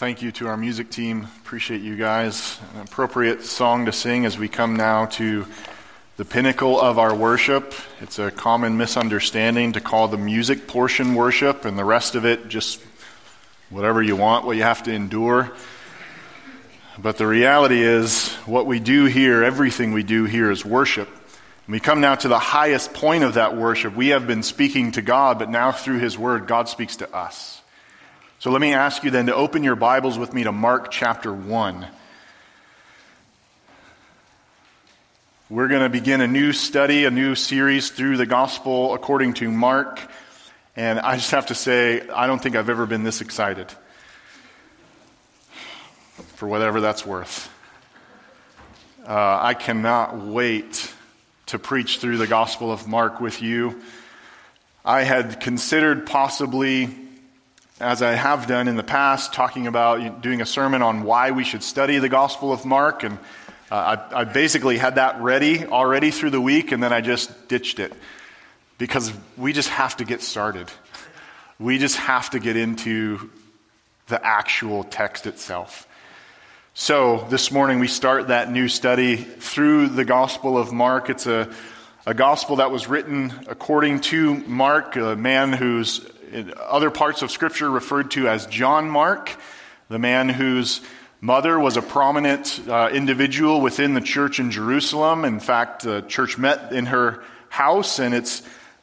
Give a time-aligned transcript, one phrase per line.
[0.00, 1.28] Thank you to our music team.
[1.42, 2.58] Appreciate you guys.
[2.74, 5.44] An appropriate song to sing as we come now to
[6.16, 7.74] the pinnacle of our worship.
[8.00, 12.48] It's a common misunderstanding to call the music portion worship and the rest of it
[12.48, 12.80] just
[13.68, 15.52] whatever you want, what you have to endure.
[16.98, 21.08] But the reality is, what we do here, everything we do here is worship.
[21.66, 23.94] And we come now to the highest point of that worship.
[23.94, 27.59] We have been speaking to God, but now through His Word, God speaks to us.
[28.40, 31.30] So let me ask you then to open your Bibles with me to Mark chapter
[31.30, 31.86] 1.
[35.50, 39.50] We're going to begin a new study, a new series through the gospel according to
[39.50, 40.00] Mark.
[40.74, 43.70] And I just have to say, I don't think I've ever been this excited.
[46.36, 47.52] For whatever that's worth.
[49.06, 50.94] Uh, I cannot wait
[51.48, 53.82] to preach through the gospel of Mark with you.
[54.82, 57.09] I had considered possibly
[57.80, 61.44] as I have done in the past, talking about doing a sermon on why we
[61.44, 63.02] should study the Gospel of Mark.
[63.04, 63.18] And
[63.70, 67.48] uh, I, I, basically had that ready already through the week, and then I just
[67.48, 67.94] ditched it
[68.76, 70.70] because we just have to get started.
[71.58, 73.30] We just have to get into
[74.08, 75.86] the actual text itself.
[76.74, 81.08] So this morning we start that new study through the Gospel of Mark.
[81.08, 81.50] It's a,
[82.04, 87.30] a gospel that was written according to Mark, a man who's in other parts of
[87.30, 89.36] Scripture referred to as John Mark,
[89.88, 90.80] the man whose
[91.20, 95.24] mother was a prominent uh, individual within the church in Jerusalem.
[95.24, 98.42] In fact, the church met in her house, and it's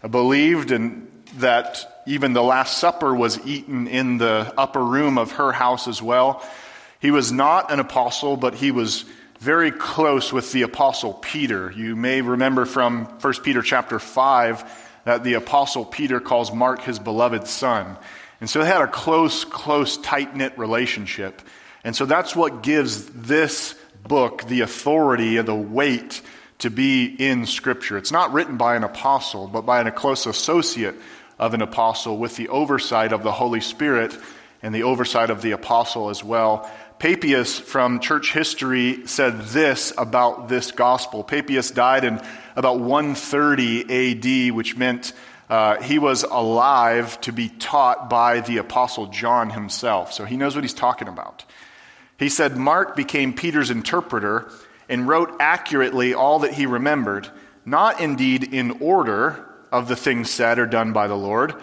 [0.10, 5.52] believed and that even the Last Supper was eaten in the upper room of her
[5.52, 6.46] house as well.
[7.00, 9.06] He was not an apostle, but he was
[9.40, 11.72] very close with the apostle Peter.
[11.72, 17.00] You may remember from 1 Peter chapter 5 that the Apostle Peter calls Mark his
[17.00, 17.96] beloved son.
[18.42, 21.42] And so they had a close, close, tight knit relationship.
[21.86, 23.74] And so that's what gives this
[24.06, 26.22] book the authority and the weight
[26.60, 27.98] to be in Scripture.
[27.98, 30.96] It's not written by an apostle, but by a close associate
[31.40, 34.14] of an apostle with the oversight of the Holy Spirit
[34.62, 36.70] and the oversight of the apostle as well.
[37.00, 41.24] Papias from church history said this about this gospel.
[41.24, 42.20] Papias died in
[42.56, 45.14] about 130 AD, which meant
[45.48, 50.12] uh, he was alive to be taught by the apostle John himself.
[50.12, 51.46] So he knows what he's talking about.
[52.18, 54.50] He said Mark became Peter's interpreter
[54.90, 57.30] and wrote accurately all that he remembered,
[57.64, 61.54] not indeed in order of the things said or done by the Lord.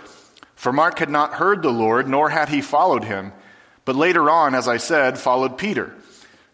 [0.54, 3.32] For Mark had not heard the Lord, nor had he followed him
[3.84, 5.94] but later on, as I said, followed Peter,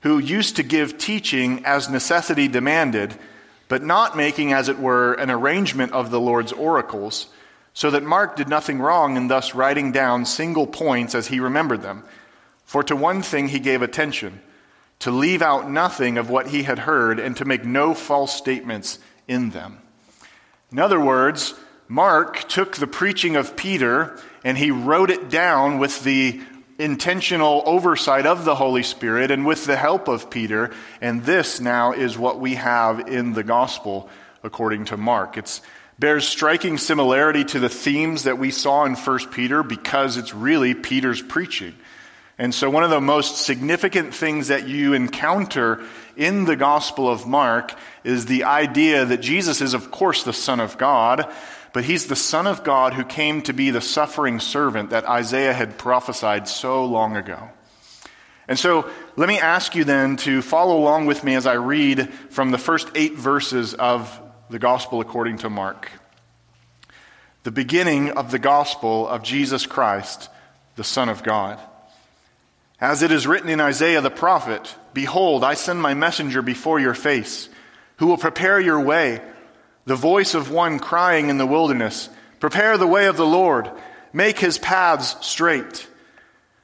[0.01, 3.15] who used to give teaching as necessity demanded,
[3.69, 7.29] but not making, as it were, an arrangement of the Lord's oracles,
[7.73, 11.83] so that Mark did nothing wrong in thus writing down single points as he remembered
[11.83, 12.03] them.
[12.65, 14.41] For to one thing he gave attention
[15.01, 18.99] to leave out nothing of what he had heard and to make no false statements
[19.27, 19.79] in them.
[20.71, 21.55] In other words,
[21.89, 26.41] Mark took the preaching of Peter and he wrote it down with the
[26.81, 30.71] intentional oversight of the Holy Spirit and with the help of Peter.
[31.01, 34.09] And this now is what we have in the gospel
[34.43, 35.37] according to Mark.
[35.37, 35.61] It
[35.99, 40.75] bears striking similarity to the themes that we saw in 1 Peter because it's really
[40.75, 41.75] Peter's preaching.
[42.39, 45.85] And so, one of the most significant things that you encounter
[46.17, 50.59] in the Gospel of Mark is the idea that Jesus is, of course, the Son
[50.59, 51.31] of God,
[51.73, 55.53] but he's the Son of God who came to be the suffering servant that Isaiah
[55.53, 57.51] had prophesied so long ago.
[58.49, 62.13] And so let me ask you then to follow along with me as I read
[62.31, 64.21] from the first eight verses of
[64.51, 65.89] the Gospel according to Mark.
[67.45, 70.29] The beginning of the Gospel of Jesus Christ,
[70.75, 71.61] the Son of God.
[72.81, 76.95] As it is written in Isaiah the prophet Behold, I send my messenger before your
[76.95, 77.49] face,
[77.99, 79.21] who will prepare your way
[79.85, 82.09] the voice of one crying in the wilderness,
[82.39, 83.71] Prepare the way of the Lord,
[84.13, 85.87] make his paths straight.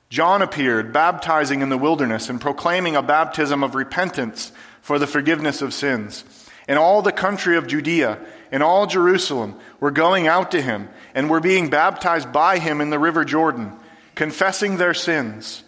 [0.08, 5.62] John appeared, baptizing in the wilderness and proclaiming a baptism of repentance for the forgiveness
[5.62, 6.24] of sins.
[6.68, 8.18] And all the country of Judea
[8.52, 12.90] and all Jerusalem were going out to him and were being baptized by him in
[12.90, 13.72] the river Jordan,
[14.14, 15.64] confessing their sins.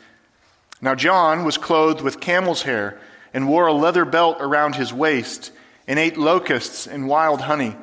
[0.80, 2.98] Now John was clothed with camel's hair
[3.34, 5.52] and wore a leather belt around his waist
[5.88, 7.74] and ate locusts and wild honey.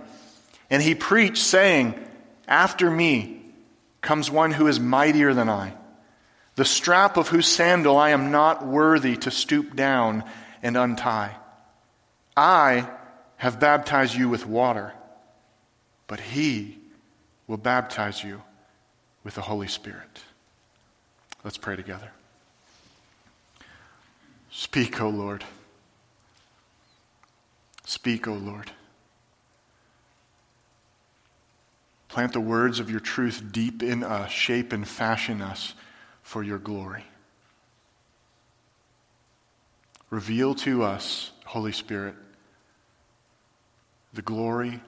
[0.70, 1.96] And he preached, saying,
[2.48, 3.42] After me
[4.02, 5.74] comes one who is mightier than I,
[6.56, 10.24] the strap of whose sandal I am not worthy to stoop down
[10.64, 11.36] and untie.
[12.38, 12.88] I
[13.38, 14.94] have baptized you with water,
[16.08, 16.78] but he
[17.48, 18.42] will baptize you
[19.24, 20.22] with the Holy Spirit.
[21.44, 22.12] Let's pray together.
[24.52, 25.44] Speak, O Lord.
[27.86, 28.72] Speak, O Lord.
[32.08, 35.74] Plant the words of your truth deep in us, shape and fashion us
[36.24, 37.06] for your glory.
[40.10, 42.16] Reveal to us, Holy Spirit,
[44.14, 44.80] the glory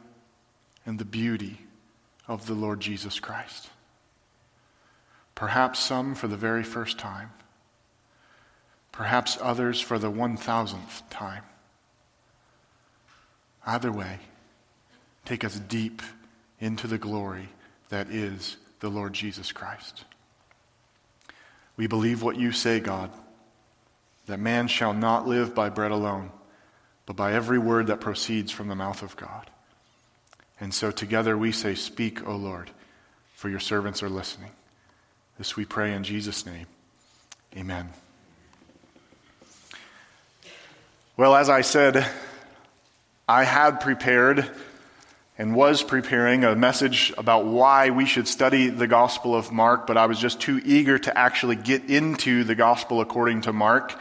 [0.85, 1.59] and the beauty
[2.27, 3.69] of the Lord Jesus Christ.
[5.35, 7.31] Perhaps some for the very first time,
[8.91, 11.43] perhaps others for the 1000th time.
[13.67, 14.17] Either way,
[15.25, 16.01] take us deep
[16.61, 17.49] into the glory
[17.89, 20.05] that is the Lord Jesus Christ.
[21.75, 23.11] We believe what you say, God,
[24.25, 26.31] that man shall not live by bread alone,
[27.05, 29.49] but by every word that proceeds from the mouth of God.
[30.61, 32.71] And so together we say, Speak, O Lord,
[33.35, 34.51] for your servants are listening.
[35.37, 36.65] This we pray in Jesus' name.
[37.55, 37.89] Amen.
[41.17, 42.05] Well, as I said,
[43.29, 44.49] I had prepared
[45.37, 49.97] and was preparing a message about why we should study the Gospel of Mark, but
[49.97, 53.99] I was just too eager to actually get into the Gospel according to Mark.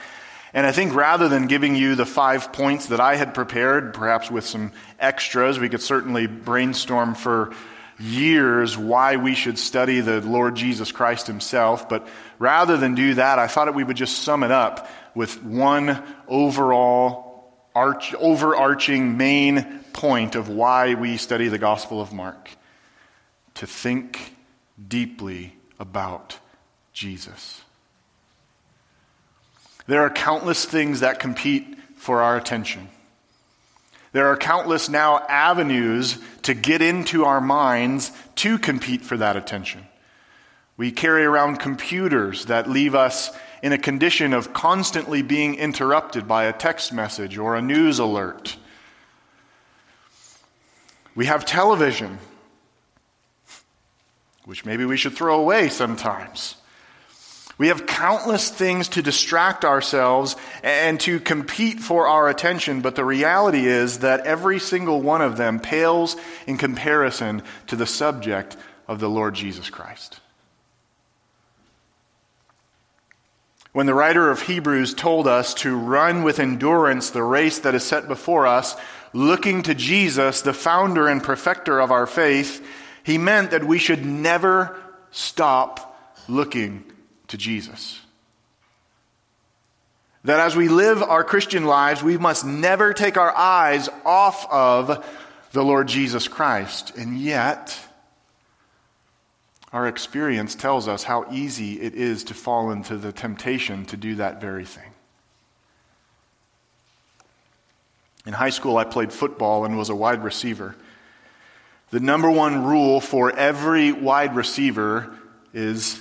[0.55, 4.31] And I think rather than giving you the five points that I had prepared, perhaps
[4.31, 4.71] with some
[5.01, 7.53] extras, we could certainly brainstorm for
[7.99, 11.89] years why we should study the Lord Jesus Christ himself.
[11.89, 12.07] But
[12.39, 16.01] rather than do that, I thought that we would just sum it up with one
[16.29, 17.26] overall,
[17.77, 22.51] arch, overarching main point of why we study the Gospel of Mark
[23.55, 24.35] to think
[24.89, 26.39] deeply about
[26.95, 27.61] Jesus.
[29.87, 32.89] There are countless things that compete for our attention.
[34.13, 39.87] There are countless now avenues to get into our minds to compete for that attention.
[40.79, 46.45] We carry around computers that leave us in a condition of constantly being interrupted by
[46.45, 48.57] a text message or a news alert.
[51.15, 52.19] We have television,
[54.45, 56.57] which maybe we should throw away sometimes.
[57.59, 63.05] We have countless things to distract ourselves and to compete for our attention, but the
[63.05, 66.17] reality is that every single one of them pales
[66.47, 70.21] in comparison to the subject of the Lord Jesus Christ.
[73.77, 77.85] When the writer of Hebrews told us to run with endurance the race that is
[77.85, 78.75] set before us,
[79.13, 82.67] looking to Jesus, the founder and perfecter of our faith,
[83.05, 84.81] he meant that we should never
[85.11, 85.95] stop
[86.27, 86.91] looking
[87.29, 88.01] to Jesus.
[90.25, 95.07] That as we live our Christian lives, we must never take our eyes off of
[95.53, 96.97] the Lord Jesus Christ.
[96.97, 97.79] And yet,
[99.77, 104.15] our experience tells us how easy it is to fall into the temptation to do
[104.15, 104.91] that very thing.
[108.25, 110.75] In high school, I played football and was a wide receiver.
[111.91, 115.15] The number one rule for every wide receiver
[115.53, 116.01] is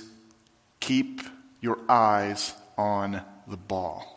[0.80, 1.20] keep
[1.60, 4.10] your eyes on the ball.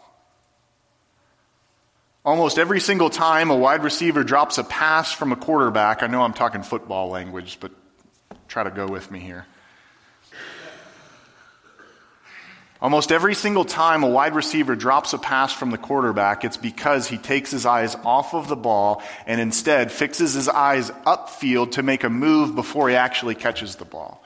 [2.23, 6.21] Almost every single time a wide receiver drops a pass from a quarterback, I know
[6.21, 7.73] I'm talking football language, but
[8.49, 9.45] try to go with me here.
[12.81, 17.07] Almost every single time a wide receiver drops a pass from the quarterback, it's because
[17.07, 21.83] he takes his eyes off of the ball and instead fixes his eyes upfield to
[21.83, 24.23] make a move before he actually catches the ball.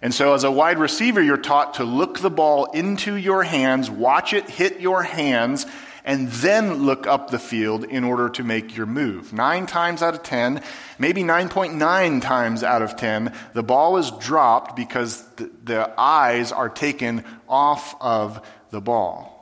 [0.00, 3.90] And so, as a wide receiver, you're taught to look the ball into your hands,
[3.90, 5.66] watch it hit your hands,
[6.04, 9.32] and then look up the field in order to make your move.
[9.32, 10.62] Nine times out of ten,
[10.98, 16.68] maybe 9.9 times out of ten, the ball is dropped because the, the eyes are
[16.68, 19.32] taken off of the ball.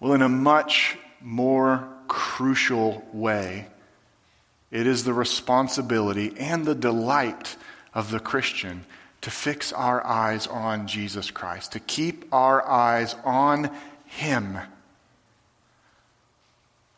[0.00, 3.68] Well, in a much more crucial way,
[4.70, 7.56] it is the responsibility and the delight
[7.94, 8.84] of the Christian
[9.20, 13.70] to fix our eyes on Jesus Christ, to keep our eyes on
[14.06, 14.58] him.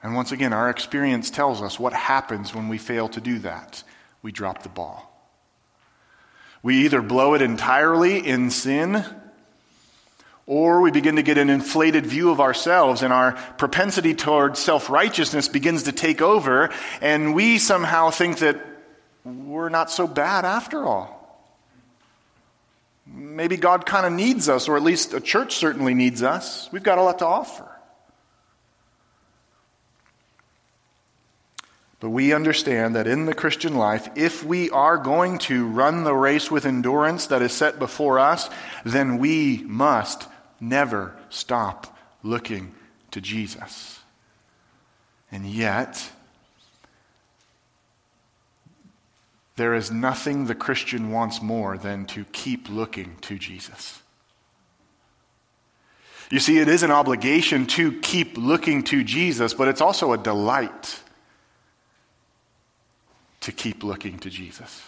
[0.04, 3.82] And once again, our experience tells us what happens when we fail to do that.
[4.22, 5.10] We drop the ball.
[6.62, 9.02] We either blow it entirely in sin,
[10.46, 14.90] or we begin to get an inflated view of ourselves, and our propensity toward self
[14.90, 16.68] righteousness begins to take over,
[17.00, 18.60] and we somehow think that
[19.24, 21.48] we're not so bad after all.
[23.06, 26.68] Maybe God kind of needs us, or at least a church certainly needs us.
[26.72, 27.73] We've got a lot to offer.
[32.04, 36.12] But we understand that in the Christian life, if we are going to run the
[36.12, 38.50] race with endurance that is set before us,
[38.84, 40.28] then we must
[40.60, 42.74] never stop looking
[43.10, 44.00] to Jesus.
[45.32, 46.10] And yet,
[49.56, 54.02] there is nothing the Christian wants more than to keep looking to Jesus.
[56.30, 60.18] You see, it is an obligation to keep looking to Jesus, but it's also a
[60.18, 61.00] delight
[63.44, 64.82] to keep looking to Jesus.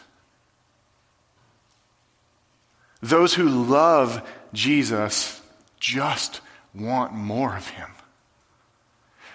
[3.02, 5.42] Those who love Jesus
[5.78, 6.40] just
[6.75, 7.90] want more of him.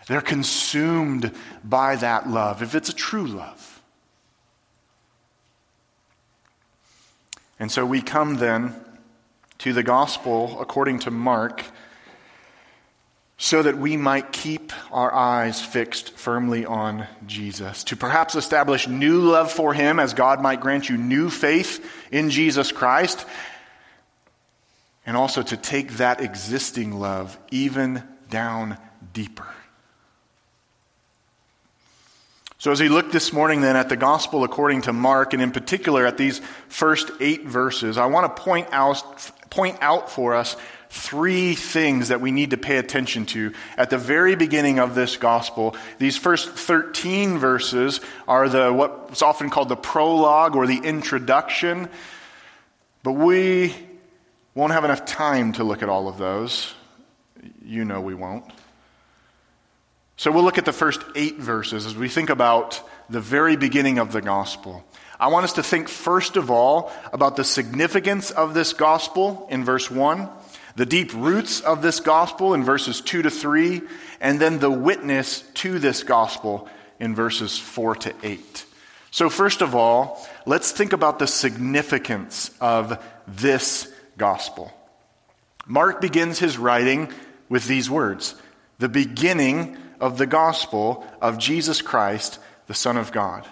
[0.08, 1.32] They're consumed
[1.64, 3.82] by that love, if it's a true love.
[7.60, 8.74] And so we come then
[9.60, 11.64] to the gospel according to Mark
[13.44, 19.20] so that we might keep our eyes fixed firmly on Jesus, to perhaps establish new
[19.20, 23.26] love for him as God might grant you new faith in Jesus Christ,
[25.08, 28.78] and also to take that existing love even down
[29.12, 29.48] deeper.
[32.60, 35.52] So, as we look this morning then at the gospel according to Mark, and in
[35.52, 40.56] particular at these first eight verses, I want to point out, point out for us
[40.92, 45.16] three things that we need to pay attention to at the very beginning of this
[45.16, 45.74] gospel.
[46.00, 51.88] These first 13 verses are the what's often called the prologue or the introduction.
[53.04, 53.74] But we
[54.54, 56.74] won't have enough time to look at all of those.
[57.64, 58.44] You know we won't.
[60.18, 63.98] So we'll look at the first eight verses as we think about the very beginning
[63.98, 64.84] of the gospel.
[65.18, 69.64] I want us to think first of all about the significance of this gospel in
[69.64, 70.28] verse 1
[70.76, 73.82] the deep roots of this gospel in verses 2 to 3,
[74.20, 76.68] and then the witness to this gospel
[77.00, 78.66] in verses 4 to 8.
[79.12, 84.72] So, first of all, let's think about the significance of this gospel.
[85.66, 87.12] Mark begins his writing
[87.50, 88.36] with these words
[88.80, 93.46] the beginning of the gospel of Jesus Christ, the Son of God.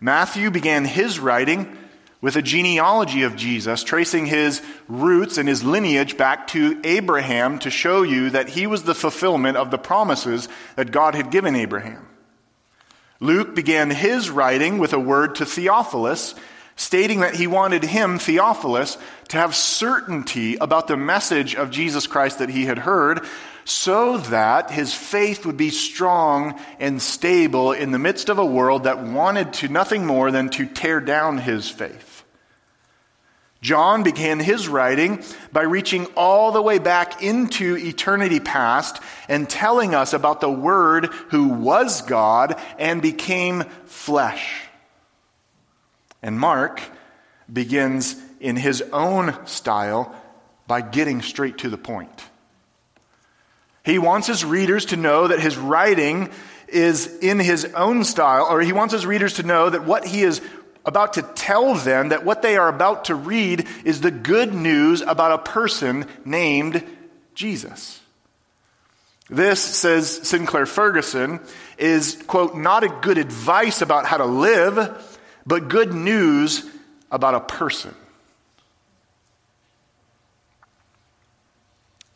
[0.00, 1.76] Matthew began his writing
[2.20, 7.70] with a genealogy of Jesus, tracing his roots and his lineage back to Abraham to
[7.70, 12.06] show you that he was the fulfillment of the promises that God had given Abraham.
[13.20, 16.34] Luke began his writing with a word to Theophilus,
[16.76, 18.96] stating that he wanted him, Theophilus,
[19.28, 23.20] to have certainty about the message of Jesus Christ that he had heard,
[23.64, 28.84] so that his faith would be strong and stable in the midst of a world
[28.84, 32.09] that wanted to nothing more than to tear down his faith.
[33.60, 39.94] John began his writing by reaching all the way back into eternity past and telling
[39.94, 44.62] us about the Word who was God and became flesh.
[46.22, 46.80] And Mark
[47.52, 50.14] begins in his own style
[50.66, 52.24] by getting straight to the point.
[53.84, 56.30] He wants his readers to know that his writing
[56.68, 60.22] is in his own style, or he wants his readers to know that what he
[60.22, 60.40] is
[60.84, 65.02] about to tell them that what they are about to read is the good news
[65.02, 66.84] about a person named
[67.34, 68.00] Jesus.
[69.28, 71.40] This, says Sinclair Ferguson,
[71.78, 76.64] is, quote, not a good advice about how to live, but good news
[77.10, 77.94] about a person.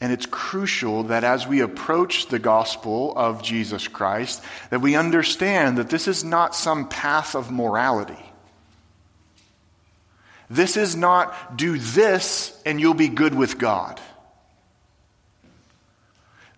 [0.01, 5.79] And it's crucial that as we approach the gospel of Jesus Christ, that we understand
[5.79, 8.23] that this is not some path of morality.
[10.51, 14.01] This is not do this and you'll be good with God.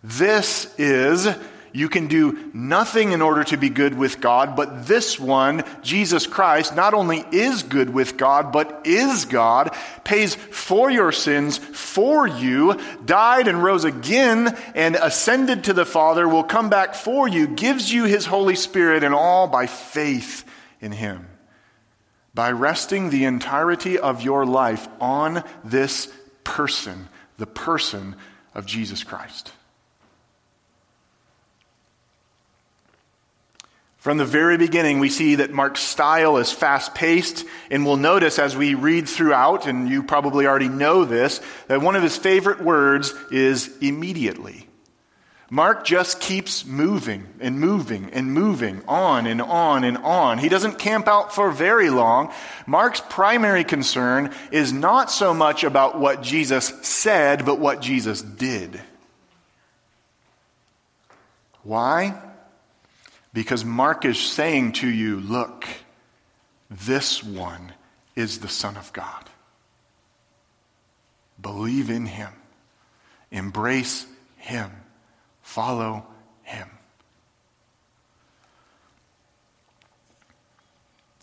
[0.02, 1.28] This is
[1.76, 6.26] you can do nothing in order to be good with God, but this one, Jesus
[6.26, 12.26] Christ, not only is good with God, but is God, pays for your sins for
[12.26, 17.46] you, died and rose again, and ascended to the Father, will come back for you,
[17.46, 20.44] gives you his Holy Spirit, and all by faith
[20.80, 21.26] in him
[22.36, 26.12] by resting the entirety of your life on this
[26.44, 28.14] person, the person
[28.54, 29.52] of Jesus Christ.
[33.96, 38.38] From the very beginning, we see that Mark's style is fast paced, and we'll notice
[38.38, 42.60] as we read throughout, and you probably already know this, that one of his favorite
[42.60, 44.65] words is immediately.
[45.48, 50.38] Mark just keeps moving and moving and moving on and on and on.
[50.38, 52.32] He doesn't camp out for very long.
[52.66, 58.80] Mark's primary concern is not so much about what Jesus said, but what Jesus did.
[61.62, 62.20] Why?
[63.32, 65.64] Because Mark is saying to you, look,
[66.68, 67.72] this one
[68.16, 69.30] is the Son of God.
[71.40, 72.32] Believe in him,
[73.30, 74.06] embrace
[74.38, 74.72] him.
[75.56, 76.04] Follow
[76.42, 76.68] him.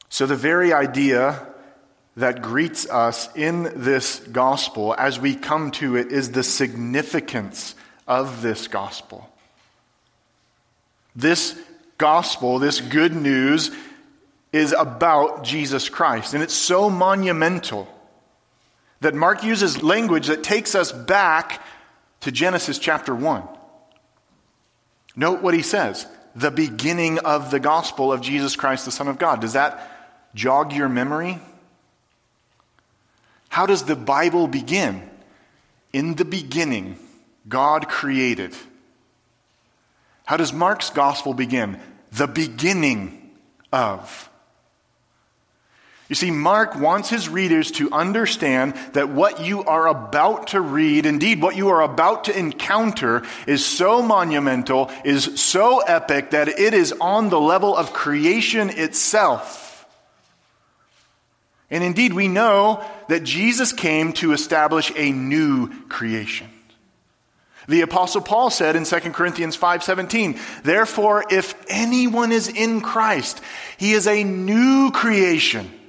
[0.09, 1.45] So, the very idea
[2.17, 7.75] that greets us in this gospel as we come to it is the significance
[8.07, 9.29] of this gospel.
[11.15, 11.55] This
[11.99, 13.69] gospel, this good news,
[14.51, 16.33] is about Jesus Christ.
[16.33, 17.87] And it's so monumental
[19.01, 21.61] that Mark uses language that takes us back
[22.21, 23.47] to Genesis chapter 1.
[25.15, 29.19] Note what he says the beginning of the gospel of Jesus Christ, the Son of
[29.19, 29.41] God.
[29.41, 29.89] Does that
[30.33, 31.39] jog your memory?
[33.49, 35.07] How does the Bible begin?
[35.91, 36.97] In the beginning,
[37.47, 38.55] God created.
[40.25, 41.79] How does Mark's gospel begin?
[42.11, 43.31] The beginning
[43.71, 44.29] of.
[46.13, 51.07] You see, Mark wants his readers to understand that what you are about to read,
[51.07, 56.75] indeed, what you are about to encounter, is so monumental, is so epic, that it
[56.75, 59.87] is on the level of creation itself.
[61.71, 66.47] And indeed, we know that Jesus came to establish a new creation.
[67.67, 73.41] The apostle Paul said in 2 Corinthians 5:17, "Therefore if anyone is in Christ,
[73.77, 75.79] he is a new creation.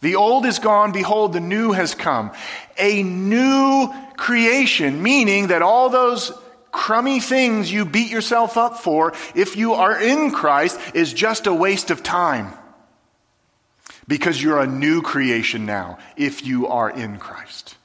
[0.00, 2.30] The old is gone, behold the new has come."
[2.78, 6.32] A new creation, meaning that all those
[6.72, 11.54] crummy things you beat yourself up for if you are in Christ is just a
[11.54, 12.52] waste of time.
[14.06, 17.75] Because you're a new creation now if you are in Christ.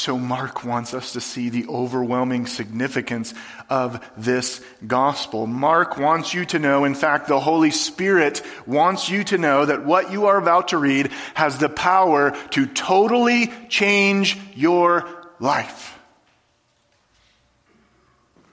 [0.00, 3.34] So, Mark wants us to see the overwhelming significance
[3.68, 5.46] of this gospel.
[5.46, 9.84] Mark wants you to know, in fact, the Holy Spirit wants you to know that
[9.84, 15.06] what you are about to read has the power to totally change your
[15.38, 15.98] life.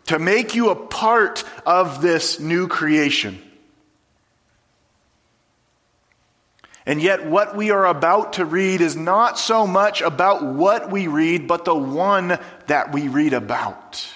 [0.08, 3.42] To make you a part of this new creation.
[6.88, 11.08] And yet, what we are about to read is not so much about what we
[11.08, 14.08] read, but the one that we read about.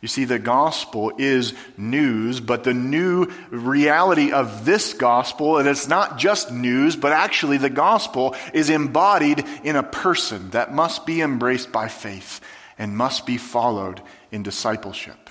[0.00, 5.88] You see, the gospel is news, but the new reality of this gospel, and it's
[5.88, 11.20] not just news, but actually the gospel is embodied in a person that must be
[11.20, 12.40] embraced by faith
[12.78, 14.00] and must be followed
[14.30, 15.21] in discipleship.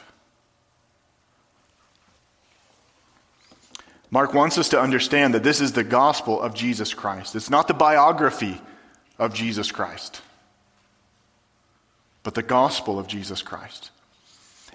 [4.11, 7.35] Mark wants us to understand that this is the gospel of Jesus Christ.
[7.35, 8.61] It's not the biography
[9.17, 10.21] of Jesus Christ,
[12.21, 13.89] but the gospel of Jesus Christ.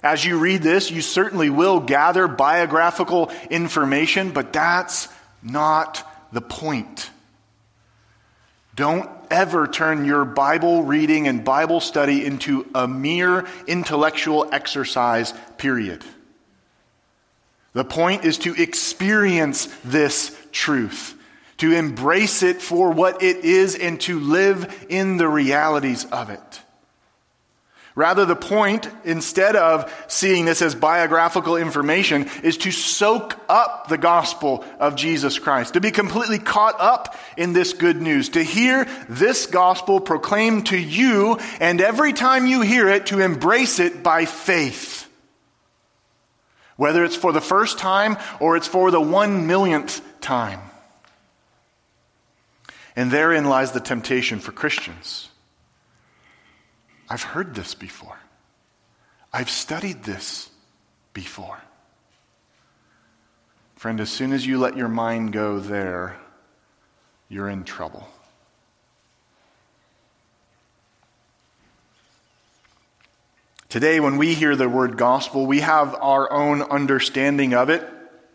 [0.03, 5.09] As you read this, you certainly will gather biographical information, but that's
[5.43, 7.11] not the point.
[8.75, 16.05] Don't ever turn your Bible reading and Bible study into a mere intellectual exercise, period.
[17.77, 21.15] The point is to experience this truth,
[21.59, 26.63] to embrace it for what it is, and to live in the realities of it.
[27.95, 33.99] Rather, the point, instead of seeing this as biographical information, is to soak up the
[33.99, 38.87] gospel of Jesus Christ, to be completely caught up in this good news, to hear
[39.11, 44.25] this gospel proclaimed to you, and every time you hear it, to embrace it by
[44.25, 45.06] faith.
[46.77, 50.61] Whether it's for the first time or it's for the one millionth time.
[52.95, 55.29] And therein lies the temptation for Christians.
[57.09, 58.19] I've heard this before.
[59.33, 60.51] I've studied this
[61.13, 61.59] before.
[63.77, 66.17] Friend, as soon as you let your mind go there,
[67.29, 68.09] you're in trouble.
[73.69, 77.87] Today, when we hear the word gospel, we have our own understanding of it.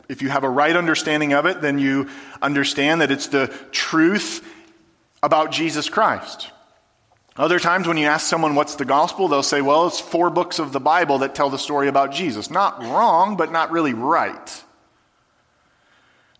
[0.09, 2.09] If you have a right understanding of it, then you
[2.41, 4.45] understand that it's the truth
[5.23, 6.51] about Jesus Christ.
[7.37, 10.59] Other times, when you ask someone what's the gospel, they'll say, well, it's four books
[10.59, 12.51] of the Bible that tell the story about Jesus.
[12.51, 14.63] Not wrong, but not really right.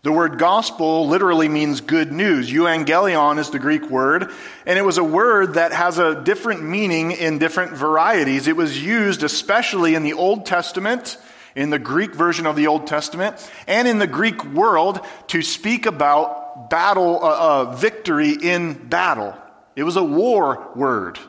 [0.04, 2.50] The word gospel literally means good news.
[2.50, 4.32] Euangelion is the Greek word,
[4.66, 8.48] and it was a word that has a different meaning in different varieties.
[8.48, 11.18] It was used especially in the Old Testament,
[11.54, 15.86] in the Greek version of the Old Testament, and in the Greek world to speak
[15.86, 19.36] about battle, uh, uh, victory in battle.
[19.76, 21.20] It was a war word.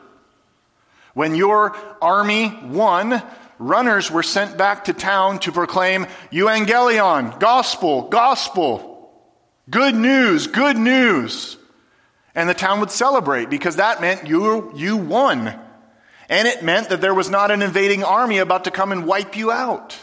[1.12, 3.22] When your army won,
[3.58, 9.12] runners were sent back to town to proclaim euangelion, gospel, gospel,
[9.70, 11.56] good news, good news.
[12.34, 15.58] And the town would celebrate because that meant you, you won.
[16.28, 19.36] And it meant that there was not an invading army about to come and wipe
[19.36, 19.96] you out.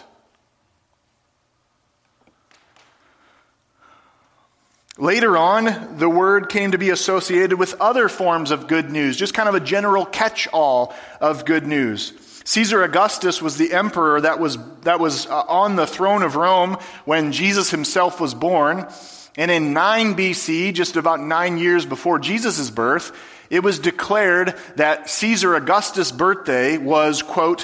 [4.98, 9.34] Later on, the word came to be associated with other forms of good news, just
[9.34, 12.14] kind of a general catch all of good news.
[12.52, 16.78] Caesar Augustus was the emperor that was, that was uh, on the throne of Rome
[17.06, 18.90] when Jesus himself was born.
[19.38, 23.18] And in 9 BC, just about nine years before Jesus' birth,
[23.50, 27.64] it was declared that Caesar Augustus' birthday was, quote,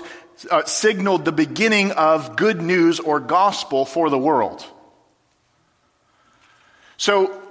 [0.49, 4.65] uh, signaled the beginning of good news or gospel for the world.
[6.95, 7.41] So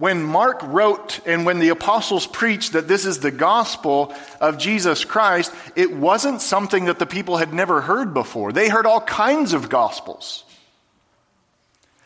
[0.00, 5.04] when Mark wrote and when the apostles preached that this is the gospel of Jesus
[5.04, 8.50] Christ, it wasn't something that the people had never heard before.
[8.50, 10.44] They heard all kinds of gospels.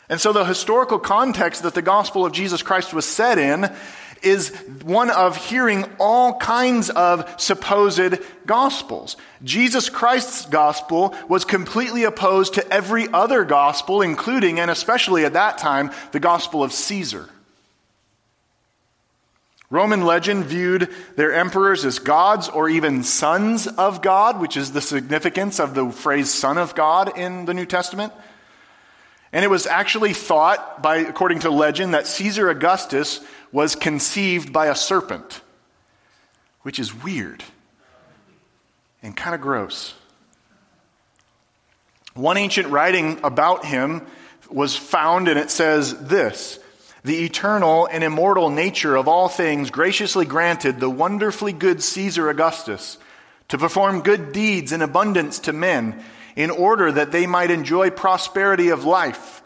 [0.09, 3.73] And so the historical context that the gospel of Jesus Christ was set in
[4.21, 4.49] is
[4.83, 9.15] one of hearing all kinds of supposed gospels.
[9.41, 15.59] Jesus Christ's gospel was completely opposed to every other gospel, including and especially at that
[15.59, 17.29] time, the gospel of Caesar.
[19.69, 24.81] Roman legend viewed their emperors as gods or even sons of God, which is the
[24.81, 28.13] significance of the phrase son of God in the New Testament.
[29.33, 34.67] And it was actually thought, by, according to legend, that Caesar Augustus was conceived by
[34.67, 35.41] a serpent,
[36.61, 37.43] which is weird
[39.01, 39.93] and kind of gross.
[42.13, 44.05] One ancient writing about him
[44.49, 46.59] was found, and it says this
[47.05, 52.97] The eternal and immortal nature of all things graciously granted the wonderfully good Caesar Augustus
[53.49, 56.03] to perform good deeds in abundance to men
[56.35, 59.43] in order that they might enjoy prosperity of life.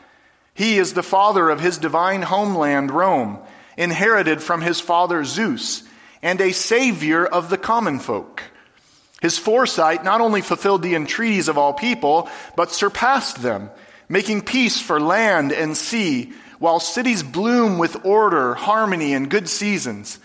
[0.54, 3.39] He is the father of his divine homeland, Rome,
[3.76, 5.84] inherited from his father Zeus,
[6.22, 8.41] and a savior of the common folk.
[9.22, 13.69] His foresight not only fulfilled the entreaties of all people, but surpassed them,
[14.08, 20.19] making peace for land and sea, while cities bloom with order, harmony, and good seasons.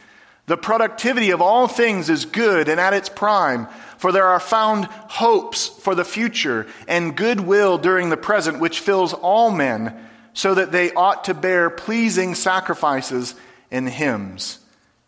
[0.47, 3.67] The productivity of all things is good and at its prime,
[3.97, 9.15] for there are found hopes for the future and goodwill during the present, which fills
[9.15, 9.97] all men,
[10.35, 13.35] so that they ought to bear pleasing sacrifices
[13.71, 14.59] and hymns.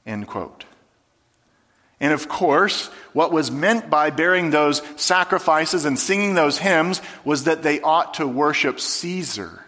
[0.06, 0.64] End quote.
[1.98, 7.44] And of course, what was meant by bearing those sacrifices and singing those hymns was
[7.44, 9.65] that they ought to worship Caesar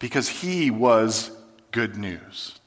[0.00, 1.30] because he was
[1.70, 2.58] good news.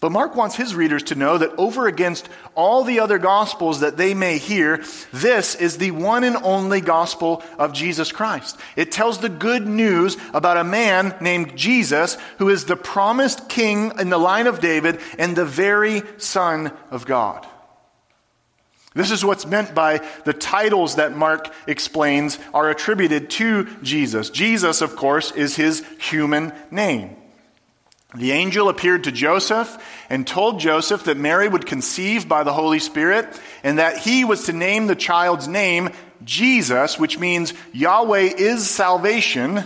[0.00, 3.96] But Mark wants his readers to know that over against all the other gospels that
[3.96, 8.58] they may hear, this is the one and only gospel of Jesus Christ.
[8.74, 13.92] It tells the good news about a man named Jesus who is the promised king
[13.96, 17.46] in the line of David and the very son of God.
[18.94, 24.28] This is what's meant by the titles that Mark explains are attributed to Jesus.
[24.30, 27.16] Jesus, of course, is his human name.
[28.14, 32.78] The angel appeared to Joseph and told Joseph that Mary would conceive by the Holy
[32.78, 35.90] Spirit and that he was to name the child's name
[36.22, 39.64] Jesus, which means Yahweh is salvation.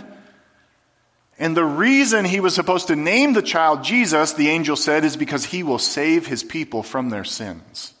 [1.37, 5.17] And the reason he was supposed to name the child Jesus, the angel said, is
[5.17, 7.93] because he will save his people from their sins.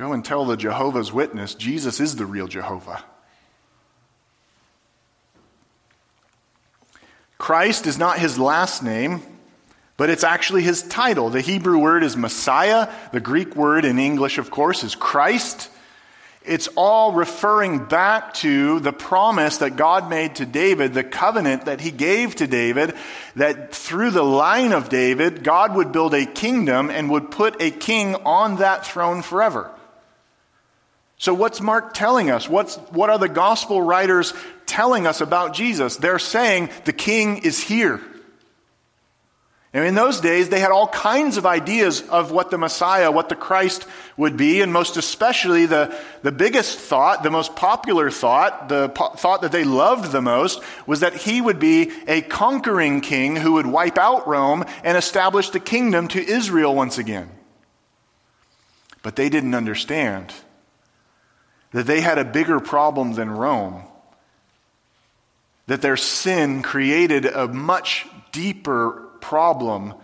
[0.00, 3.04] Go and tell the Jehovah's Witness Jesus is the real Jehovah.
[7.36, 9.20] Christ is not his last name,
[9.98, 11.28] but it's actually his title.
[11.28, 12.90] The Hebrew word is Messiah.
[13.12, 15.68] The Greek word in English, of course, is Christ.
[16.46, 21.82] It's all referring back to the promise that God made to David, the covenant that
[21.82, 22.94] he gave to David,
[23.36, 27.70] that through the line of David, God would build a kingdom and would put a
[27.70, 29.70] king on that throne forever.
[31.20, 32.48] So, what's Mark telling us?
[32.48, 34.32] What's, what are the gospel writers
[34.64, 35.96] telling us about Jesus?
[35.96, 38.00] They're saying the king is here.
[39.74, 43.28] And in those days, they had all kinds of ideas of what the Messiah, what
[43.28, 48.70] the Christ would be, and most especially the, the biggest thought, the most popular thought,
[48.70, 53.02] the po- thought that they loved the most, was that he would be a conquering
[53.02, 57.28] king who would wipe out Rome and establish the kingdom to Israel once again.
[59.02, 60.32] But they didn't understand
[61.72, 63.84] that they had a bigger problem than Rome,
[65.66, 69.94] that their sin created a much deeper problem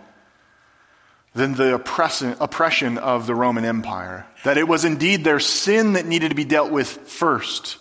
[1.33, 4.25] than the oppression of the Roman Empire.
[4.43, 7.77] That it was indeed their sin that needed to be dealt with first.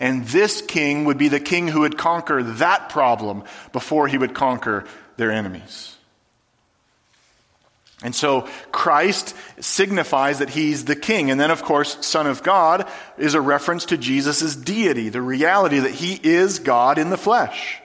[0.00, 4.34] And this king would be the king who would conquer that problem before he would
[4.34, 4.84] conquer
[5.16, 5.95] their enemies.
[8.02, 11.30] And so Christ signifies that he's the king.
[11.30, 15.78] And then, of course, Son of God is a reference to Jesus' deity, the reality
[15.78, 17.80] that he is God in the flesh.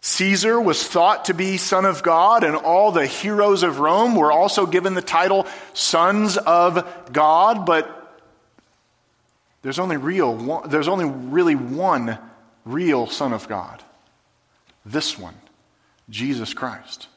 [0.00, 4.32] Caesar was thought to be Son of God, and all the heroes of Rome were
[4.32, 7.94] also given the title Sons of God, but
[9.60, 12.18] there's only real there's only really one
[12.64, 13.82] real Son of God.
[14.86, 15.34] This one,
[16.08, 17.08] Jesus Christ.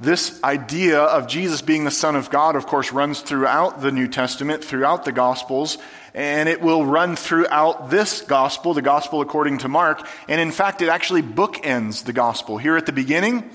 [0.00, 4.06] This idea of Jesus being the Son of God, of course, runs throughout the New
[4.06, 5.76] Testament, throughout the Gospels,
[6.14, 10.06] and it will run throughout this Gospel, the Gospel according to Mark.
[10.28, 13.50] And in fact, it actually bookends the Gospel here at the beginning,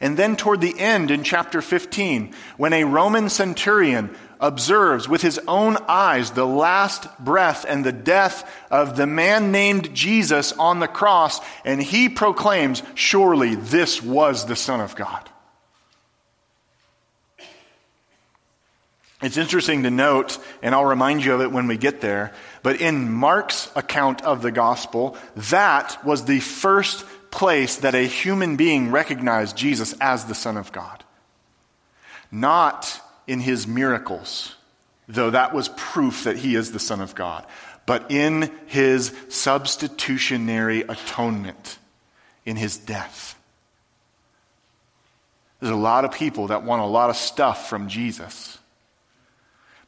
[0.00, 5.38] and then toward the end in chapter 15, when a Roman centurion observes with his
[5.46, 10.88] own eyes the last breath and the death of the man named Jesus on the
[10.88, 15.28] cross, and he proclaims, Surely this was the Son of God.
[19.22, 22.32] It's interesting to note, and I'll remind you of it when we get there,
[22.64, 28.56] but in Mark's account of the gospel, that was the first place that a human
[28.56, 31.04] being recognized Jesus as the Son of God.
[32.32, 34.56] Not in his miracles,
[35.08, 37.46] though that was proof that he is the Son of God,
[37.86, 41.78] but in his substitutionary atonement,
[42.44, 43.38] in his death.
[45.60, 48.58] There's a lot of people that want a lot of stuff from Jesus.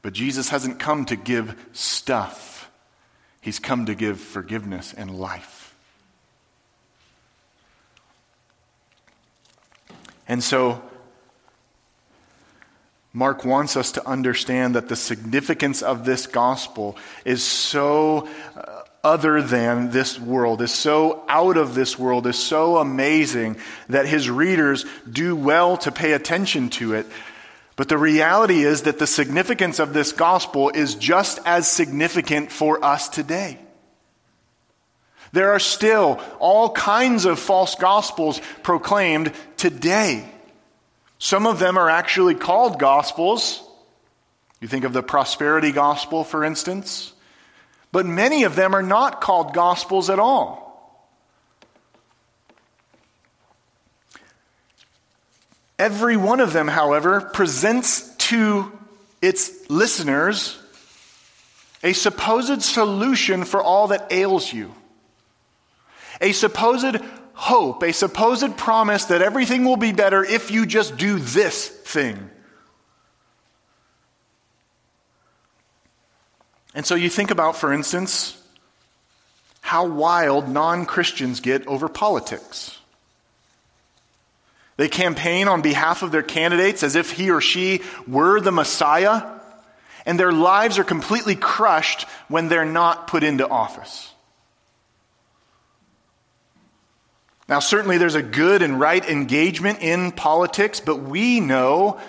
[0.05, 2.71] But Jesus hasn't come to give stuff,
[3.41, 5.75] He's come to give forgiveness and life.
[10.29, 10.83] And so,
[13.15, 19.41] Mark wants us to understand that the significance of this gospel is so uh, other
[19.41, 23.57] than this world, is so out of this world, is so amazing
[23.89, 27.07] that his readers do well to pay attention to it
[27.77, 32.85] but the reality is that the significance of this gospel is just as significant for
[32.85, 33.59] us today.
[35.33, 40.29] There are still all kinds of false gospels proclaimed today.
[41.19, 43.61] Some of them are actually called gospels.
[44.61, 47.13] You think of the prosperity gospel, for instance.
[47.91, 50.64] But many of them are not called gospels at all.
[55.85, 58.73] Every one of them, however, presents to
[59.21, 60.59] its listeners
[61.83, 64.75] a supposed solution for all that ails you,
[66.23, 66.97] a supposed
[67.35, 72.31] hope, a supposed promise that everything will be better if you just do this thing.
[76.75, 78.43] And so you think about, for instance,
[79.61, 82.79] how wild non Christians get over politics.
[84.77, 89.23] They campaign on behalf of their candidates as if he or she were the Messiah,
[90.05, 94.11] and their lives are completely crushed when they're not put into office.
[97.49, 102.01] Now, certainly there's a good and right engagement in politics, but we know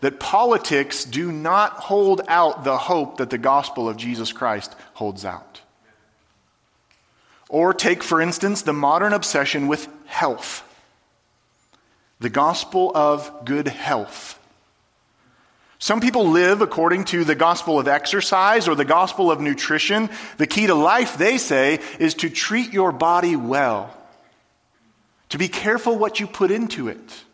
[0.00, 5.24] that politics do not hold out the hope that the gospel of Jesus Christ holds
[5.24, 5.60] out.
[7.48, 10.64] Or take, for instance, the modern obsession with health
[12.20, 14.38] the gospel of good health.
[15.78, 20.10] Some people live according to the gospel of exercise or the gospel of nutrition.
[20.36, 23.96] The key to life, they say, is to treat your body well,
[25.30, 27.24] to be careful what you put into it,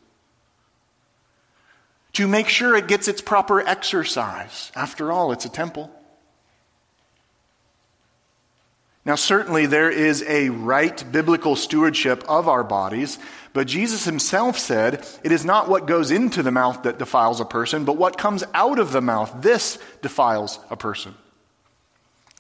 [2.12, 4.70] to make sure it gets its proper exercise.
[4.76, 5.90] After all, it's a temple.
[9.06, 13.20] Now, certainly there is a right biblical stewardship of our bodies,
[13.52, 17.44] but Jesus himself said, It is not what goes into the mouth that defiles a
[17.44, 19.32] person, but what comes out of the mouth.
[19.42, 21.14] This defiles a person.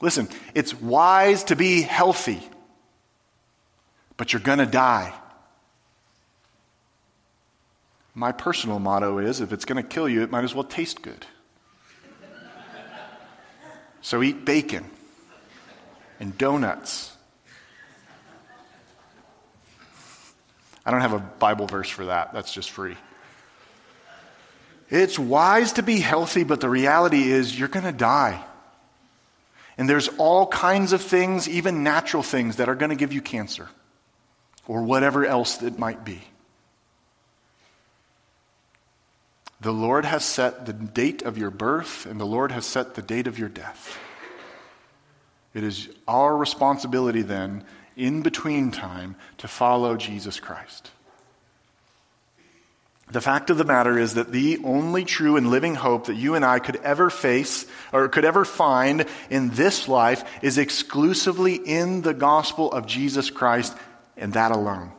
[0.02, 2.42] Listen, it's wise to be healthy,
[4.16, 5.14] but you're going to die.
[8.12, 11.00] My personal motto is if it's going to kill you, it might as well taste
[11.00, 11.26] good.
[14.00, 14.90] So eat bacon
[16.20, 17.12] and donuts.
[20.84, 22.32] I don't have a Bible verse for that.
[22.32, 22.96] That's just free.
[24.88, 28.44] It's wise to be healthy, but the reality is you're going to die.
[29.76, 33.20] And there's all kinds of things, even natural things, that are going to give you
[33.20, 33.68] cancer
[34.68, 36.22] or whatever else it might be.
[39.60, 43.02] The Lord has set the date of your birth, and the Lord has set the
[43.02, 43.98] date of your death.
[45.56, 47.64] It is our responsibility then,
[47.96, 50.90] in between time, to follow Jesus Christ.
[53.10, 56.34] The fact of the matter is that the only true and living hope that you
[56.34, 62.02] and I could ever face or could ever find in this life is exclusively in
[62.02, 63.74] the gospel of Jesus Christ
[64.14, 64.92] and that alone.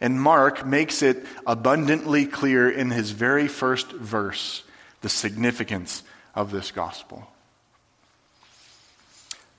[0.00, 4.64] And Mark makes it abundantly clear in his very first verse
[5.02, 6.02] the significance
[6.34, 7.28] of this gospel.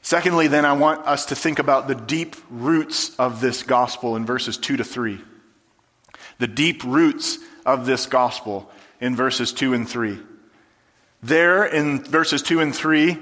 [0.04, 4.26] Secondly, then, I want us to think about the deep roots of this gospel in
[4.26, 5.22] verses 2 to 3
[6.40, 10.20] the deep roots of this gospel in verses 2 and 3.
[11.22, 13.18] There in verses 2 and 3,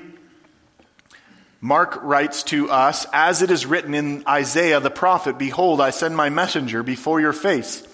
[1.59, 6.17] Mark writes to us, as it is written in Isaiah the prophet, Behold, I send
[6.17, 7.87] my messenger before your face,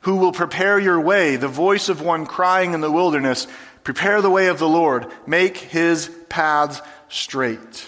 [0.00, 3.46] who will prepare your way, the voice of one crying in the wilderness,
[3.84, 7.86] Prepare the way of the Lord, make his paths straight.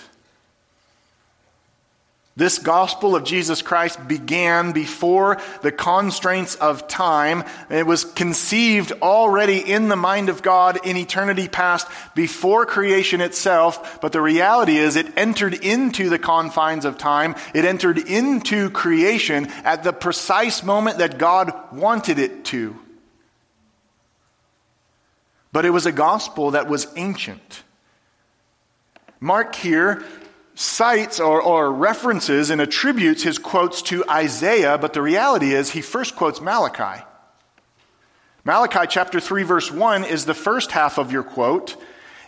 [2.38, 7.42] This gospel of Jesus Christ began before the constraints of time.
[7.68, 14.00] It was conceived already in the mind of God in eternity past before creation itself.
[14.00, 17.34] But the reality is it entered into the confines of time.
[17.54, 22.78] It entered into creation at the precise moment that God wanted it to.
[25.50, 27.64] But it was a gospel that was ancient.
[29.18, 30.04] Mark here
[30.58, 35.80] cites or, or, references and attributes his quotes to Isaiah, but the reality is he
[35.80, 37.04] first quotes Malachi.
[38.44, 41.76] Malachi chapter 3, verse 1 is the first half of your quote.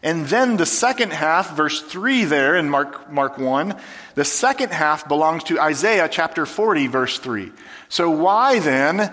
[0.00, 3.74] And then the second half, verse 3 there in Mark, Mark 1,
[4.14, 7.50] the second half belongs to Isaiah chapter 40, verse 3.
[7.88, 9.12] So why then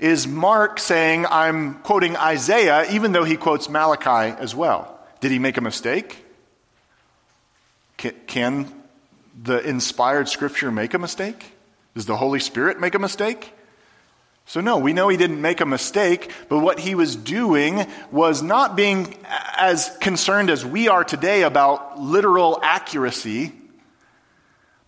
[0.00, 4.98] is Mark saying I'm quoting Isaiah even though he quotes Malachi as well?
[5.20, 6.25] Did he make a mistake?
[7.96, 8.72] Can
[9.42, 11.52] the inspired scripture make a mistake?
[11.94, 13.52] Does the Holy Spirit make a mistake?
[14.48, 18.42] So, no, we know he didn't make a mistake, but what he was doing was
[18.42, 19.16] not being
[19.56, 23.52] as concerned as we are today about literal accuracy,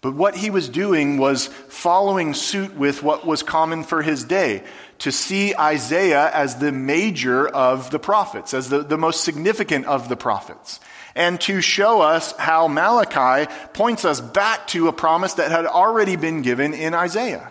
[0.01, 4.63] but what he was doing was following suit with what was common for his day
[4.99, 10.09] to see Isaiah as the major of the prophets, as the, the most significant of
[10.09, 10.79] the prophets
[11.19, 16.15] and to show us how Malachi points us back to a promise that had already
[16.15, 17.51] been given in Isaiah.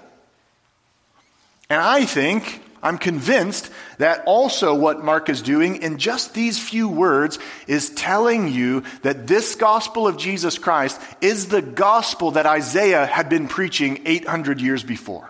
[1.70, 6.88] And I think, I'm convinced that also what Mark is doing in just these few
[6.88, 13.06] words is telling you that this gospel of Jesus Christ is the gospel that Isaiah
[13.06, 15.30] had been preaching 800 years before.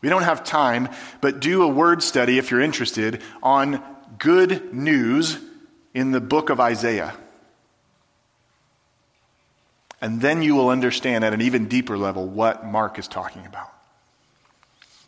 [0.00, 0.88] We don't have time,
[1.20, 3.80] but do a word study if you're interested on
[4.18, 5.38] good news
[5.98, 7.12] in the book of Isaiah.
[10.00, 13.72] And then you will understand at an even deeper level what Mark is talking about.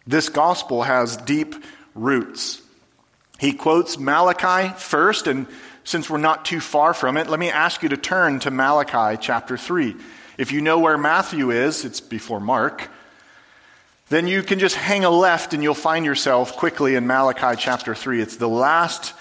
[0.04, 1.54] This gospel has deep
[1.94, 2.60] roots.
[3.38, 5.46] He quotes Malachi first, and
[5.84, 9.16] since we're not too far from it, let me ask you to turn to Malachi
[9.22, 9.94] chapter 3.
[10.38, 12.90] If you know where Matthew is, it's before Mark,
[14.08, 17.94] then you can just hang a left and you'll find yourself quickly in Malachi chapter
[17.94, 18.20] 3.
[18.20, 19.14] It's the last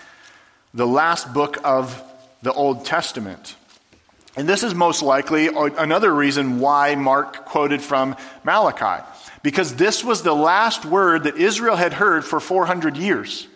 [0.73, 2.01] the last book of
[2.41, 3.55] the Old Testament.
[4.36, 9.03] And this is most likely another reason why Mark quoted from Malachi,
[9.43, 13.47] because this was the last word that Israel had heard for 400 years.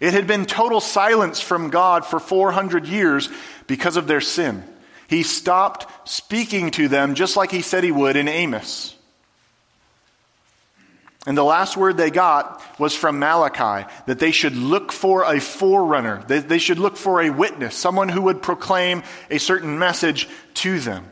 [0.00, 3.28] It had been total silence from God for 400 years
[3.68, 4.64] because of their sin.
[5.06, 8.91] He stopped speaking to them just like he said he would in Amos.
[11.24, 15.40] And the last word they got was from Malachi that they should look for a
[15.40, 20.28] forerunner, they, they should look for a witness, someone who would proclaim a certain message
[20.54, 21.06] to them.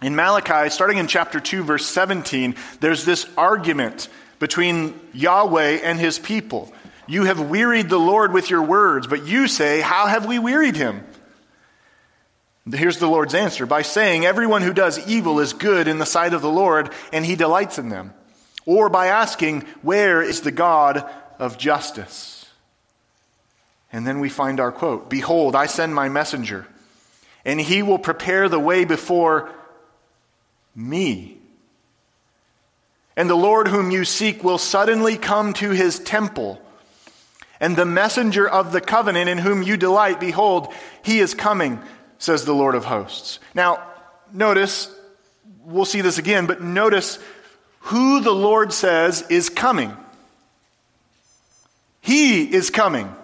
[0.00, 6.20] In Malachi, starting in chapter 2, verse 17, there's this argument between Yahweh and his
[6.20, 6.72] people.
[7.08, 10.76] You have wearied the Lord with your words, but you say, How have we wearied
[10.76, 11.04] him?
[12.70, 16.34] Here's the Lord's answer by saying, Everyone who does evil is good in the sight
[16.34, 18.12] of the Lord, and he delights in them
[18.68, 21.02] or by asking, Where is the God
[21.38, 22.46] of justice?
[23.90, 26.66] And then we find our quote Behold, I send my messenger,
[27.46, 29.50] and he will prepare the way before
[30.76, 31.38] me.
[33.16, 36.60] And the Lord whom you seek will suddenly come to his temple.
[37.60, 41.80] And the messenger of the covenant in whom you delight, behold, he is coming,
[42.18, 43.40] says the Lord of hosts.
[43.54, 43.82] Now,
[44.30, 44.94] notice,
[45.64, 47.18] we'll see this again, but notice
[47.80, 49.96] who the Lord says is coming.
[52.00, 53.14] He is coming.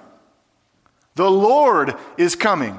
[1.15, 2.79] The Lord is coming.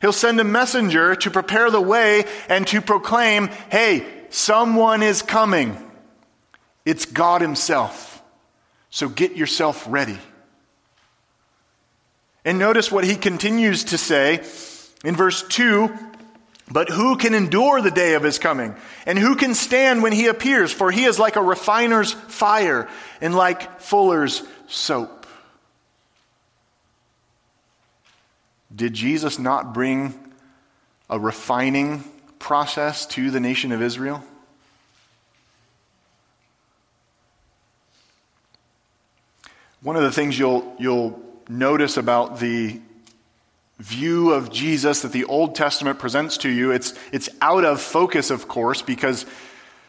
[0.00, 5.76] He'll send a messenger to prepare the way and to proclaim, hey, someone is coming.
[6.84, 8.22] It's God Himself.
[8.90, 10.18] So get yourself ready.
[12.44, 14.44] And notice what he continues to say
[15.04, 15.92] in verse 2
[16.70, 18.74] But who can endure the day of his coming?
[19.06, 20.72] And who can stand when he appears?
[20.72, 22.88] For he is like a refiner's fire
[23.20, 25.26] and like fuller's soap.
[28.74, 30.18] Did Jesus not bring
[31.10, 32.02] a refining
[32.38, 34.24] process to the nation of Israel?
[39.82, 42.80] One of the things you'll, you'll notice about the
[43.78, 48.30] view of Jesus that the Old Testament presents to you, it's, it's out of focus,
[48.30, 49.26] of course, because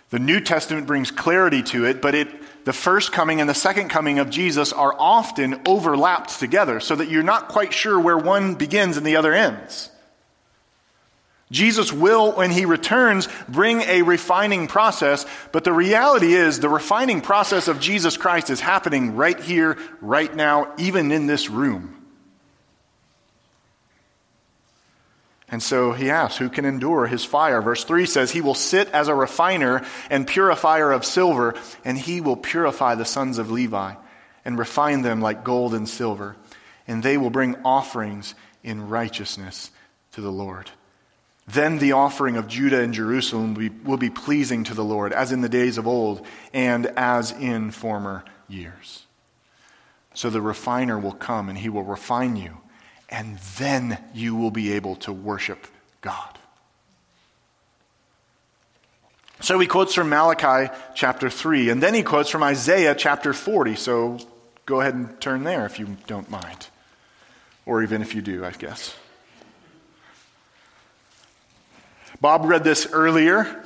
[0.10, 2.30] the New Testament brings clarity to it, but it,
[2.66, 7.10] the first coming and the second coming of Jesus are often overlapped together so that
[7.10, 9.92] you're not quite sure where one begins and the other ends.
[11.52, 17.22] Jesus will, when he returns, bring a refining process, but the reality is the refining
[17.22, 22.05] process of Jesus Christ is happening right here, right now, even in this room.
[25.56, 27.62] And so he asks, Who can endure his fire?
[27.62, 32.20] Verse 3 says, He will sit as a refiner and purifier of silver, and he
[32.20, 33.93] will purify the sons of Levi
[34.43, 36.36] and refine them like gold and silver,
[36.89, 38.36] and they will bring offerings
[38.66, 39.72] in righteousness
[40.12, 40.72] to the Lord.
[41.47, 45.14] Then the offering of Judah and Jerusalem will be, will be, pleasing to the Lord,
[45.14, 49.06] as in the days of old and as in former years.
[50.16, 52.58] So the refiner will come and he will refine you,
[53.10, 55.68] and then you will be able to worship
[56.01, 56.38] God.
[59.41, 63.76] So he quotes from Malachi chapter 3, and then he quotes from Isaiah chapter 40.
[63.76, 64.20] So
[64.66, 66.68] go ahead and turn there if you don't mind.
[67.66, 68.95] Or even if you do, I guess.
[72.22, 73.64] Bob read this earlier.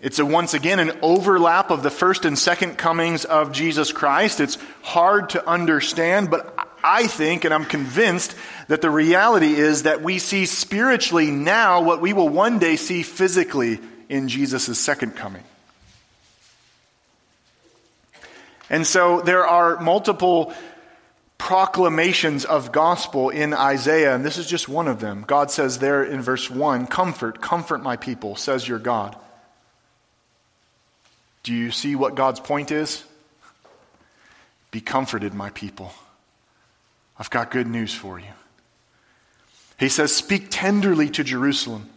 [0.00, 4.40] It's a, once again an overlap of the first and second comings of Jesus Christ.
[4.40, 8.34] It's hard to understand, but I think and I'm convinced
[8.72, 13.02] that the reality is that we see spiritually now what we will one day see
[13.02, 15.42] physically in Jesus' second coming.
[18.70, 20.54] And so there are multiple
[21.36, 25.24] proclamations of gospel in Isaiah, and this is just one of them.
[25.26, 29.14] God says there in verse 1 Comfort, comfort my people, says your God.
[31.42, 33.04] Do you see what God's point is?
[34.70, 35.92] Be comforted, my people.
[37.18, 38.32] I've got good news for you.
[39.82, 41.90] He says, Speak tenderly to Jerusalem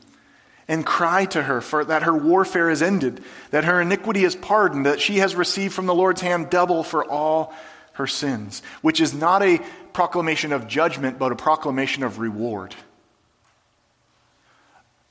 [0.67, 4.87] and cry to her for that her warfare is ended, that her iniquity is pardoned,
[4.87, 7.53] that she has received from the Lord's hand double for all
[7.93, 9.61] her sins, which is not a
[9.93, 12.73] proclamation of judgment, but a proclamation of reward.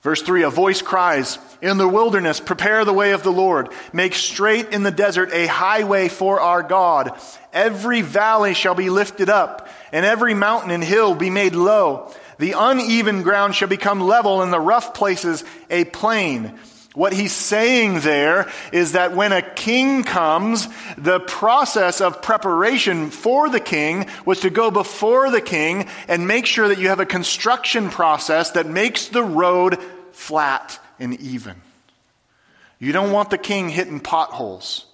[0.03, 3.69] Verse 3 A voice cries, In the wilderness, prepare the way of the Lord.
[3.93, 7.17] Make straight in the desert a highway for our God.
[7.53, 12.13] Every valley shall be lifted up, and every mountain and hill be made low.
[12.39, 16.59] The uneven ground shall become level, and the rough places a plain.
[16.95, 23.49] What he's saying there is that when a king comes, the process of preparation for
[23.49, 27.07] the king was to go before the king and make sure that you have a
[27.07, 29.83] construction process that makes the road
[30.13, 31.57] flat and even.
[32.79, 34.87] You don't want the king hitting potholes.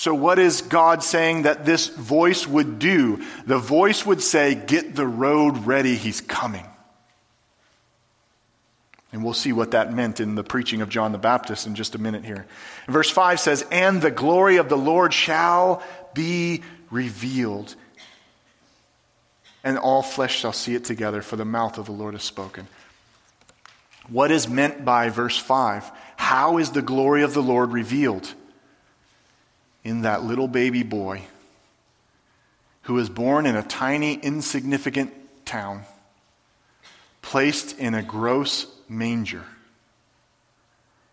[0.00, 3.22] So, what is God saying that this voice would do?
[3.44, 6.64] The voice would say, Get the road ready, he's coming.
[9.12, 11.94] And we'll see what that meant in the preaching of John the Baptist in just
[11.94, 12.46] a minute here.
[12.88, 15.82] verse 5 says, And the glory of the Lord shall
[16.14, 17.74] be revealed,
[19.62, 22.68] and all flesh shall see it together, for the mouth of the Lord has spoken.
[24.08, 25.92] What is meant by verse 5?
[26.16, 28.34] How is the glory of the Lord revealed?
[29.82, 31.22] In that little baby boy
[32.82, 35.12] who was born in a tiny, insignificant
[35.44, 35.82] town,
[37.22, 39.44] placed in a gross manger,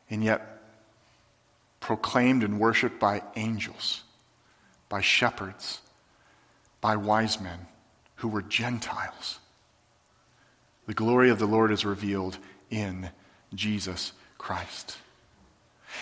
[0.10, 0.62] and yet
[1.80, 4.04] proclaimed and worshiped by angels,
[4.90, 5.82] by shepherds,
[6.82, 7.68] by wise men
[8.16, 9.40] who were Gentiles.
[10.88, 12.38] The glory of the Lord is revealed
[12.70, 13.10] in
[13.54, 14.98] Jesus Christ.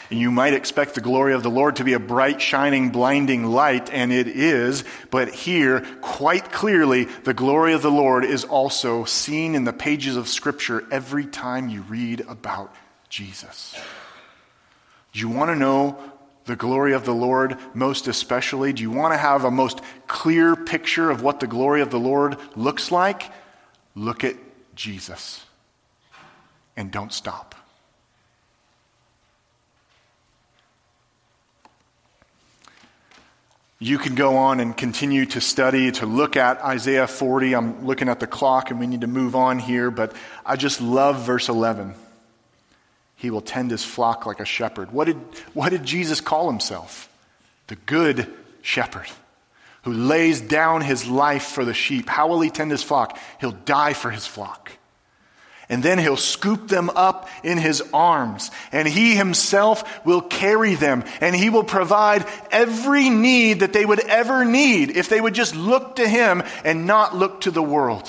[0.09, 3.45] And you might expect the glory of the Lord to be a bright, shining, blinding
[3.45, 9.05] light, and it is, but here, quite clearly, the glory of the Lord is also
[9.05, 12.73] seen in the pages of Scripture every time you read about
[13.09, 13.75] Jesus.
[15.13, 15.97] Do you want to know
[16.45, 18.73] the glory of the Lord most especially?
[18.73, 21.99] Do you want to have a most clear picture of what the glory of the
[21.99, 23.31] Lord looks like?
[23.95, 24.35] Look at
[24.75, 25.45] Jesus
[26.75, 27.55] and don't stop.
[33.79, 37.53] You can go on and continue to study, to look at Isaiah 40.
[37.53, 40.13] I'm looking at the clock and we need to move on here, but
[40.45, 41.93] I just love verse 11.
[43.17, 44.91] He will tend his flock like a shepherd.
[44.91, 45.17] What did,
[45.53, 47.09] what did Jesus call himself?
[47.67, 49.07] The good shepherd
[49.83, 52.09] who lays down his life for the sheep.
[52.09, 53.19] How will he tend his flock?
[53.39, 54.71] He'll die for his flock.
[55.67, 61.03] And then he'll scoop them up in his arms, and he himself will carry them,
[61.21, 65.55] and he will provide every need that they would ever need if they would just
[65.55, 68.07] look to him and not look to the world.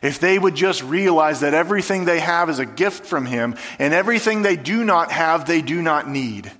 [0.00, 3.92] If they would just realize that everything they have is a gift from him, and
[3.92, 6.52] everything they do not have, they do not need.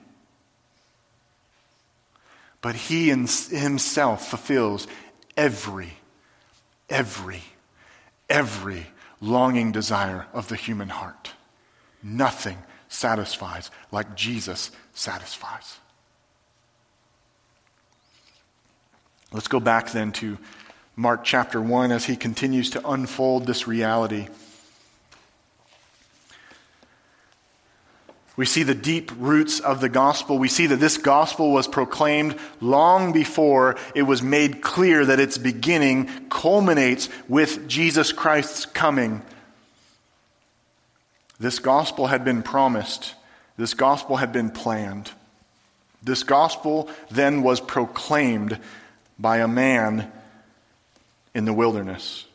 [2.63, 4.89] But he himself fulfills
[5.37, 5.93] every,
[6.89, 7.43] every,
[8.29, 8.87] every
[9.25, 11.33] longing desire of the human heart.
[12.03, 12.59] Nothing
[12.89, 15.79] satisfies like Jesus satisfies.
[19.33, 20.39] Let's go back then to
[20.95, 24.29] Mark chapter 1 as he continues to unfold this reality.
[28.37, 30.39] We see the deep roots of the gospel.
[30.39, 35.39] We see that this gospel was proclaimed long before it was made clear that its
[35.39, 39.23] beginning culminates with Jesus Christ's coming.
[41.39, 43.15] This gospel had been promised,
[43.57, 45.11] this gospel had been planned.
[46.03, 48.59] This gospel then was proclaimed
[49.19, 50.13] by a man
[51.35, 52.27] in the wilderness.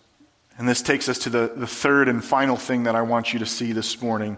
[0.57, 3.39] And this takes us to the, the third and final thing that I want you
[3.39, 4.37] to see this morning.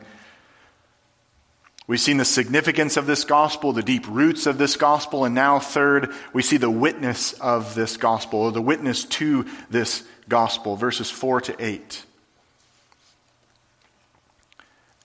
[1.88, 5.60] We've seen the significance of this gospel, the deep roots of this gospel, and now,
[5.60, 11.10] third, we see the witness of this gospel, or the witness to this gospel, verses
[11.10, 12.06] 4 to 8.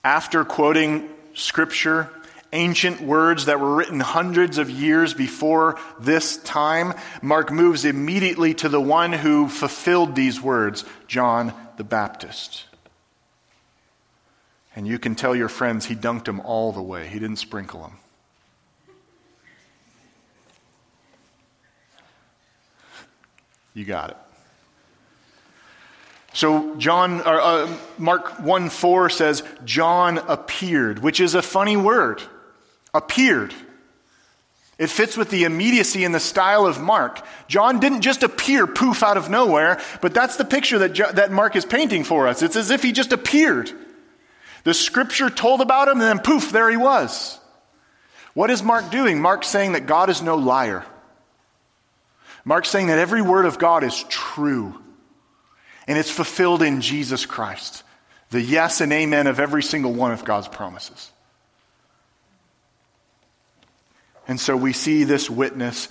[0.03, 2.09] After quoting scripture,
[2.53, 8.69] ancient words that were written hundreds of years before this time, Mark moves immediately to
[8.69, 12.66] the one who fulfilled these words, John the Baptist.
[14.77, 17.81] And you can tell your friends he dunked them all the way, he didn't sprinkle
[17.81, 17.97] them.
[23.73, 24.17] You got it.
[26.33, 32.21] So John, or, uh, Mark 1 4 says, John appeared, which is a funny word.
[32.93, 33.55] Appeared.
[34.77, 37.25] It fits with the immediacy and the style of Mark.
[37.47, 41.31] John didn't just appear poof out of nowhere, but that's the picture that, jo- that
[41.31, 42.43] Mark is painting for us.
[42.43, 43.71] It's as if he just appeared.
[44.67, 47.39] The scripture told about him, and then poof, there he was.
[48.33, 49.21] What is Mark doing?
[49.21, 50.85] Mark's saying that God is no liar.
[52.43, 54.77] Mark's saying that every word of God is true,
[55.87, 57.83] and it's fulfilled in Jesus Christ.
[58.31, 61.13] The yes and amen of every single one of God's promises.
[64.27, 65.87] And so we see this witness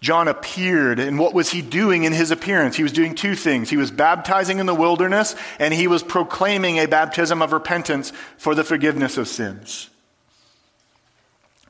[0.00, 2.76] John appeared, and what was he doing in his appearance?
[2.76, 3.70] He was doing two things.
[3.70, 8.54] He was baptizing in the wilderness, and he was proclaiming a baptism of repentance for
[8.54, 9.88] the forgiveness of sins.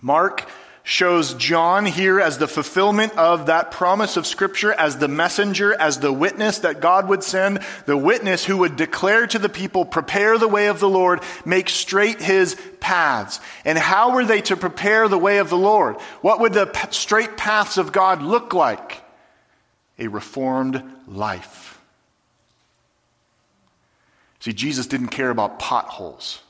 [0.00, 0.50] Mark
[0.86, 5.98] shows John here as the fulfillment of that promise of Scripture, as the messenger, as
[5.98, 10.38] the witness that God would send, the witness who would declare to the people, prepare
[10.38, 13.40] the way of the Lord, make straight his paths.
[13.64, 15.96] And how were they to prepare the way of the Lord?
[16.20, 19.02] What would the straight paths of God look like?
[19.98, 21.80] A reformed life.
[24.38, 26.40] See, Jesus didn't care about potholes,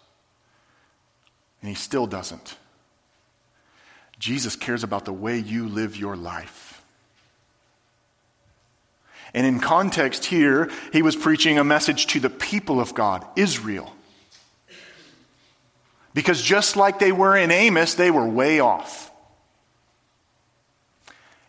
[1.62, 2.58] and he still doesn't.
[4.18, 6.82] Jesus cares about the way you live your life.
[9.34, 13.92] And in context here, he was preaching a message to the people of God, Israel.
[16.14, 19.10] Because just like they were in Amos, they were way off.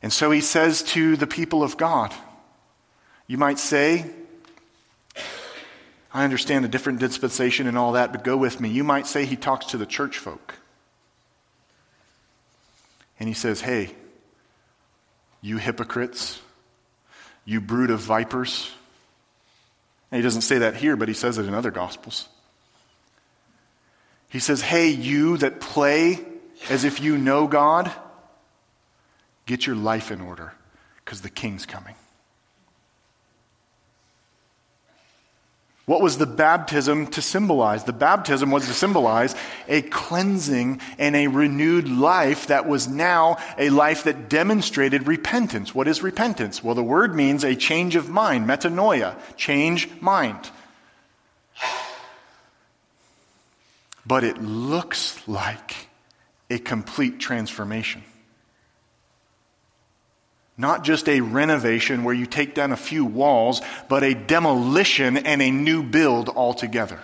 [0.02, 2.14] And so he says to the people of God,
[3.28, 4.06] you might say,
[6.14, 8.70] I understand a different dispensation and all that, but go with me.
[8.70, 10.56] You might say he talks to the church folk.
[13.20, 13.92] And he says, Hey,
[15.42, 16.42] you hypocrites,
[17.46, 18.72] you brood of vipers.
[20.12, 22.28] And he doesn't say that here, but he says it in other gospels.
[24.30, 26.20] He says, Hey, you that play
[26.70, 27.92] as if you know God,
[29.46, 30.54] get your life in order
[31.04, 31.96] because the king's coming.
[35.88, 37.86] What was the baptism to symbolize?
[37.86, 39.34] The baptism was to symbolize
[39.70, 45.74] a cleansing and a renewed life that was now a life that demonstrated repentance.
[45.74, 46.62] What is repentance?
[46.62, 50.52] Well, the word means a change of mind, metanoia, change mind.
[54.06, 55.88] But it looks like
[56.50, 58.04] a complete transformation.
[60.58, 65.42] Not just a renovation where you take down a few walls, but a demolition and
[65.42, 67.00] a new build altogether.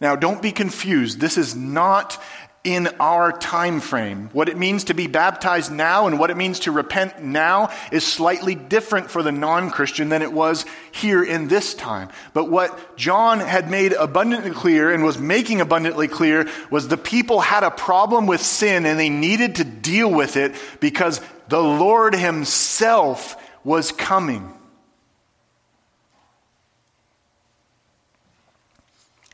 [0.00, 1.20] Now, don't be confused.
[1.20, 2.22] This is not
[2.68, 4.28] in our time frame.
[4.32, 8.06] What it means to be baptized now and what it means to repent now is
[8.06, 12.10] slightly different for the non-Christian than it was here in this time.
[12.34, 17.40] But what John had made abundantly clear and was making abundantly clear was the people
[17.40, 22.14] had a problem with sin and they needed to deal with it because the Lord
[22.14, 24.57] himself was coming.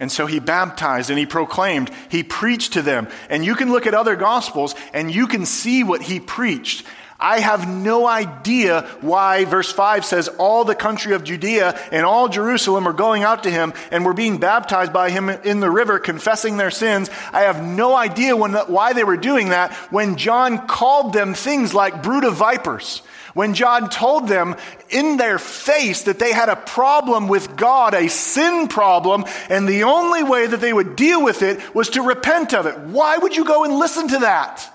[0.00, 3.08] And so he baptized and he proclaimed, he preached to them.
[3.30, 6.84] And you can look at other gospels and you can see what he preached.
[7.18, 12.28] I have no idea why verse 5 says all the country of Judea and all
[12.28, 16.00] Jerusalem are going out to him and were being baptized by him in the river,
[16.00, 17.08] confessing their sins.
[17.32, 21.72] I have no idea when, why they were doing that when John called them things
[21.72, 23.00] like brood of vipers.
[23.34, 24.56] When John told them
[24.90, 29.82] in their face that they had a problem with God, a sin problem, and the
[29.82, 32.78] only way that they would deal with it was to repent of it.
[32.78, 34.70] Why would you go and listen to that?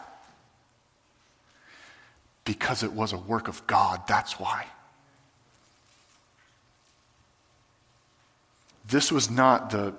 [2.44, 4.66] Because it was a work of God, that's why.
[8.90, 9.94] This was not the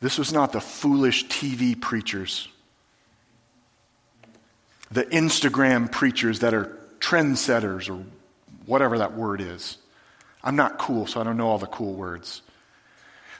[0.00, 2.48] this was not the foolish TV preachers
[4.90, 8.04] the Instagram preachers that are trendsetters or
[8.66, 9.78] whatever that word is.
[10.42, 12.42] I'm not cool, so I don't know all the cool words.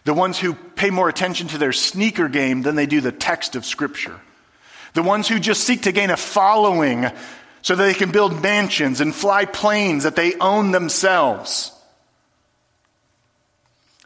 [0.04, 3.56] The ones who pay more attention to their sneaker game than they do the text
[3.56, 4.18] of Scripture.
[4.94, 7.06] The ones who just seek to gain a following
[7.62, 11.72] so that they can build mansions and fly planes that they own themselves.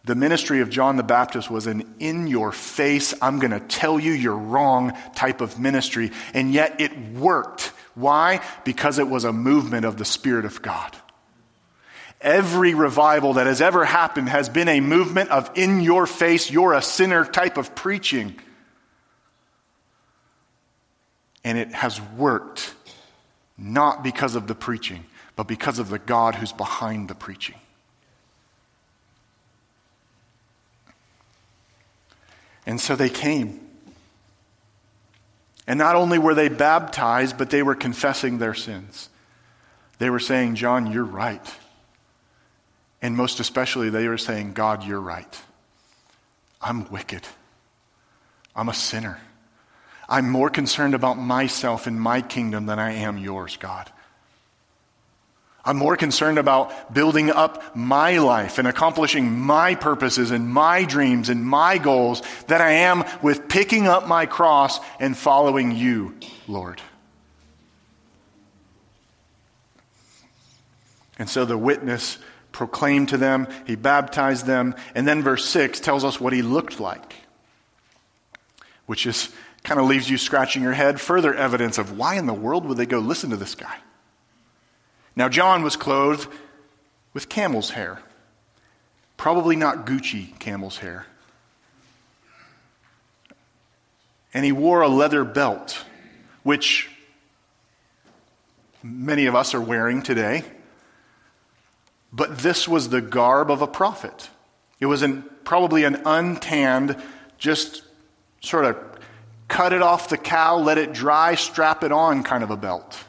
[0.05, 3.99] The ministry of John the Baptist was an in your face, I'm going to tell
[3.99, 6.13] you you're wrong type of ministry.
[6.35, 7.73] And yet it worked.
[7.95, 8.43] Why?
[8.65, 10.95] Because it was a movement of the Spirit of God.
[12.21, 16.75] Every revival that has ever happened has been a movement of in your face, you're
[16.75, 18.39] a sinner type of preaching.
[21.45, 22.75] And it has worked
[23.57, 25.05] not because of the preaching,
[25.37, 27.57] but because of the God who's behind the preaching.
[32.67, 33.61] And so they came.
[35.67, 39.09] And not only were they baptized, but they were confessing their sins.
[39.99, 41.55] They were saying, John, you're right.
[43.01, 45.43] And most especially, they were saying, God, you're right.
[46.61, 47.23] I'm wicked.
[48.57, 49.21] I'm a sinner.
[50.09, 53.91] I'm more concerned about myself and my kingdom than I am yours, God.
[55.67, 61.31] I'm more concerned about building up my life and accomplishing my purposes and my dreams
[61.31, 66.15] and my goals than I am with picking up my cross and following you,
[66.47, 66.83] Lord.
[71.19, 72.19] And so the witness
[72.53, 76.79] proclaimed to them, he baptized them, and then verse 6 tells us what he looked
[76.79, 77.15] like,
[78.87, 81.01] which is kind of leaves you scratching your head.
[81.01, 83.77] Further evidence of why in the world would they go listen to this guy?
[85.17, 86.29] Now, John was clothed
[87.13, 88.01] with camel's hair.
[89.17, 91.07] Probably not Gucci camel's hair.
[94.33, 95.85] And he wore a leather belt,
[96.43, 96.91] which
[98.83, 100.43] many of us are wearing today.
[102.13, 104.29] But this was the garb of a prophet.
[104.81, 106.97] It was an, probably an untanned,
[107.39, 107.83] just
[108.41, 108.77] sort of
[109.49, 113.05] cut it off the cow, let it dry, strap it on kind of a belt.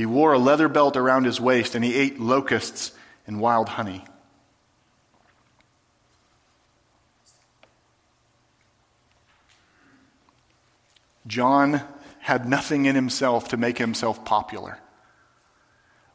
[0.00, 2.92] He wore a leather belt around his waist and he ate locusts
[3.26, 4.02] and wild honey.
[11.26, 11.82] John
[12.20, 14.78] had nothing in himself to make himself popular.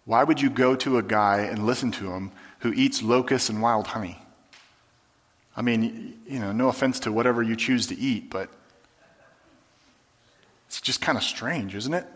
[0.05, 2.31] Why would you go to a guy and listen to him
[2.61, 4.19] who eats locusts and wild honey?
[5.55, 8.49] I mean, you know, no offense to whatever you choose to eat, but
[10.65, 12.07] it's just kind of strange, isn't it?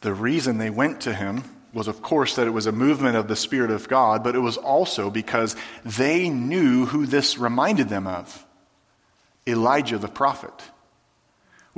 [0.00, 1.42] The reason they went to him
[1.72, 4.40] was, of course, that it was a movement of the Spirit of God, but it
[4.40, 8.46] was also because they knew who this reminded them of
[9.46, 10.54] Elijah the prophet.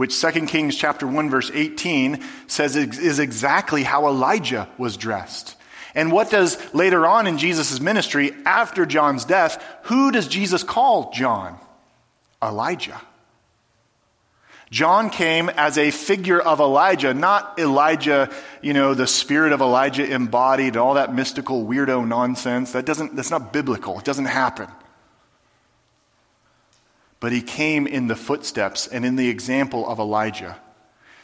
[0.01, 5.57] which 2 Kings chapter 1 verse 18 says is exactly how Elijah was dressed.
[5.95, 11.13] And what does later on in Jesus' ministry, after John's death, who does Jesus call
[11.13, 11.59] John?
[12.43, 12.99] Elijah.
[14.71, 18.31] John came as a figure of Elijah, not Elijah,
[18.63, 22.73] you know, the spirit of Elijah embodied, all that mystical weirdo nonsense.
[22.73, 23.99] That doesn't, that's not biblical.
[23.99, 24.69] It doesn't happen.
[27.19, 30.57] But he came in the footsteps and in the example of Elijah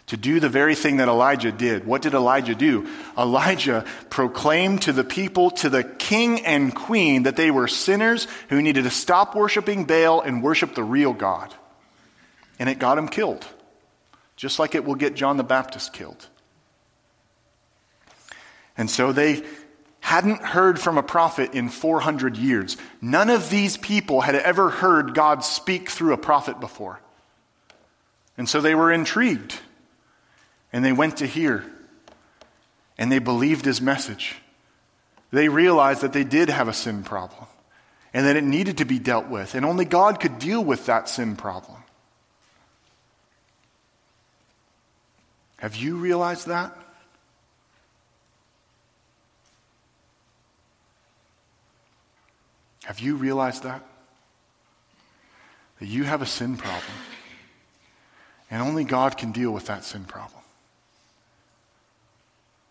[0.07, 1.87] to do the very thing that Elijah did.
[1.87, 2.89] What did Elijah do?
[3.17, 8.63] Elijah proclaimed to the people, to the king and queen, that they were sinners who
[8.63, 11.53] needed to stop worshiping Baal and worship the real God.
[12.59, 13.47] And it got him killed,
[14.37, 16.27] just like it will get John the Baptist killed.
[18.77, 19.43] And so they
[20.01, 22.77] hadn't heard from a prophet in 400 years.
[23.01, 27.01] None of these people had ever heard God speak through a prophet before.
[28.39, 29.59] And so they were intrigued.
[30.73, 31.65] And they went to hear.
[32.99, 34.37] And they believed his message.
[35.33, 37.47] They realized that they did have a sin problem
[38.15, 39.55] and that it needed to be dealt with.
[39.55, 41.83] And only God could deal with that sin problem.
[45.59, 46.77] Have you realized that?
[52.85, 53.83] Have you realized that?
[55.81, 56.93] That you have a sin problem.
[58.51, 60.41] And only God can deal with that sin problem.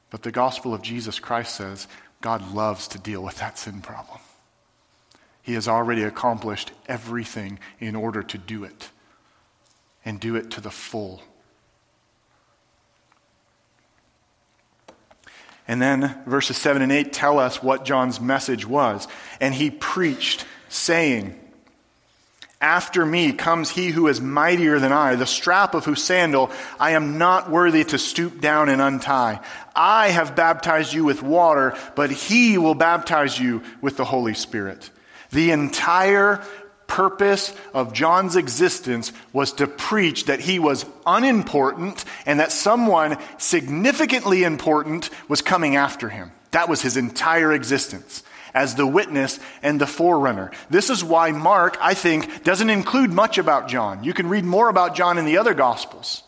[0.10, 1.88] But the gospel of Jesus Christ says
[2.22, 4.20] God loves to deal with that sin problem.
[5.42, 8.90] He has already accomplished everything in order to do it
[10.06, 11.22] and do it to the full.
[15.68, 19.08] And then verses 7 and 8 tell us what John's message was.
[19.40, 21.40] And he preached, saying,
[22.62, 26.92] After me comes he who is mightier than I, the strap of whose sandal I
[26.92, 29.40] am not worthy to stoop down and untie.
[29.76, 34.92] I have baptized you with water, but he will baptize you with the Holy Spirit.
[35.32, 36.44] The entire
[36.88, 44.44] purpose of John's existence was to preach that he was unimportant and that someone significantly
[44.44, 46.32] important was coming after him.
[46.52, 48.24] That was his entire existence
[48.54, 50.52] as the witness and the forerunner.
[50.70, 54.04] This is why Mark, I think, doesn't include much about John.
[54.04, 56.24] You can read more about John in the other Gospels.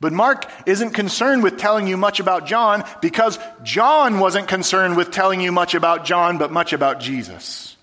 [0.00, 5.10] But Mark isn't concerned with telling you much about John because John wasn't concerned with
[5.10, 7.76] telling you much about John, but much about Jesus.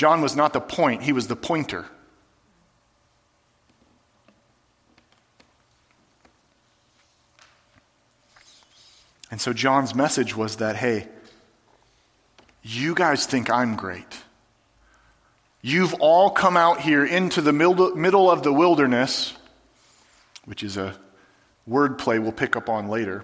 [0.00, 1.84] John was not the point, he was the pointer.
[9.30, 11.06] And so John's message was that, hey,
[12.62, 14.16] you guys think I'm great.
[15.60, 19.34] You've all come out here into the middle of the wilderness,
[20.46, 20.96] which is a
[21.68, 23.22] wordplay we'll pick up on later.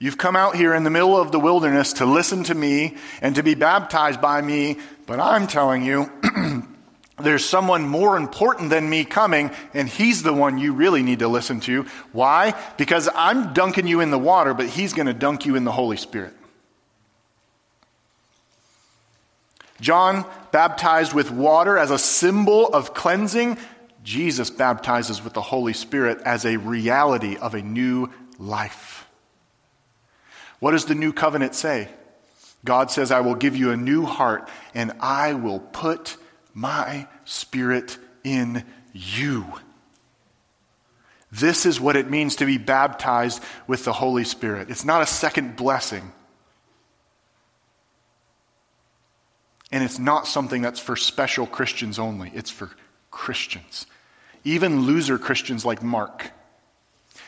[0.00, 3.34] You've come out here in the middle of the wilderness to listen to me and
[3.34, 6.08] to be baptized by me, but I'm telling you,
[7.18, 11.26] there's someone more important than me coming, and he's the one you really need to
[11.26, 11.82] listen to.
[12.12, 12.54] Why?
[12.76, 15.72] Because I'm dunking you in the water, but he's going to dunk you in the
[15.72, 16.34] Holy Spirit.
[19.80, 23.58] John baptized with water as a symbol of cleansing.
[24.04, 28.97] Jesus baptizes with the Holy Spirit as a reality of a new life.
[30.60, 31.88] What does the new covenant say?
[32.64, 36.16] God says, I will give you a new heart and I will put
[36.54, 39.46] my spirit in you.
[41.30, 44.70] This is what it means to be baptized with the Holy Spirit.
[44.70, 46.12] It's not a second blessing.
[49.70, 52.70] And it's not something that's for special Christians only, it's for
[53.10, 53.86] Christians.
[54.44, 56.30] Even loser Christians like Mark.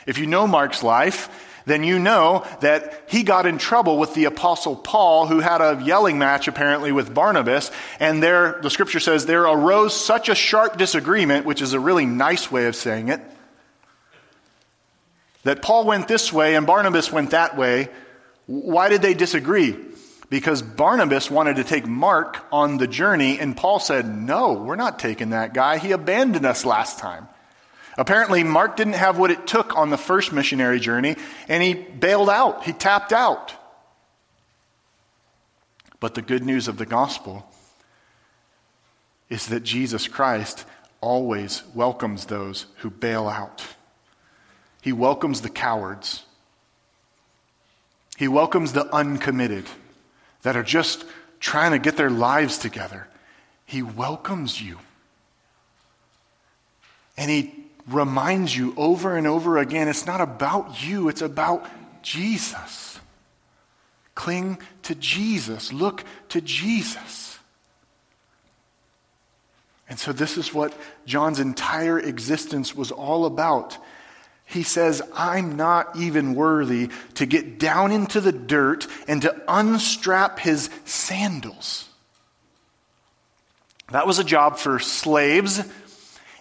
[0.07, 4.25] If you know Mark's life, then you know that he got in trouble with the
[4.25, 7.71] apostle Paul, who had a yelling match apparently with Barnabas.
[7.99, 12.05] And there, the scripture says, there arose such a sharp disagreement, which is a really
[12.05, 13.21] nice way of saying it,
[15.43, 17.89] that Paul went this way and Barnabas went that way.
[18.47, 19.77] Why did they disagree?
[20.29, 24.97] Because Barnabas wanted to take Mark on the journey, and Paul said, No, we're not
[24.97, 25.77] taking that guy.
[25.77, 27.27] He abandoned us last time.
[28.01, 31.15] Apparently, Mark didn't have what it took on the first missionary journey,
[31.47, 32.63] and he bailed out.
[32.63, 33.53] He tapped out.
[35.99, 37.45] But the good news of the gospel
[39.29, 40.65] is that Jesus Christ
[40.99, 43.63] always welcomes those who bail out.
[44.81, 46.23] He welcomes the cowards.
[48.17, 49.65] He welcomes the uncommitted
[50.41, 51.05] that are just
[51.39, 53.07] trying to get their lives together.
[53.67, 54.79] He welcomes you.
[57.15, 61.65] And he reminds you over and over again it's not about you, it's about
[62.01, 62.99] Jesus.
[64.15, 67.39] Cling to Jesus, look to Jesus.
[69.89, 70.73] And so, this is what
[71.05, 73.77] John's entire existence was all about.
[74.45, 80.39] He says, I'm not even worthy to get down into the dirt and to unstrap
[80.39, 81.87] his sandals.
[83.91, 85.61] That was a job for slaves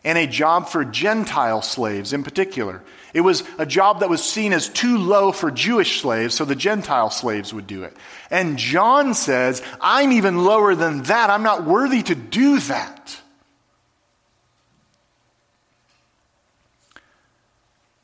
[0.05, 2.83] and a job for Gentile slaves in particular.
[3.13, 6.55] It was a job that was seen as too low for Jewish slaves, so the
[6.55, 7.97] Gentile slaves would do it.
[8.31, 11.29] And John says, I'm even lower than that.
[11.29, 13.21] I'm not worthy to do that.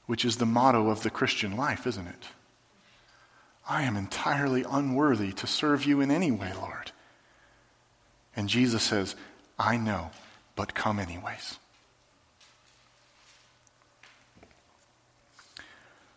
[0.06, 2.24] Which is the motto of the Christian life, isn't it?
[3.68, 6.92] I am entirely unworthy to serve you in any way, Lord.
[8.36, 9.16] And Jesus says,
[9.58, 10.10] I know,
[10.54, 11.58] but come anyways.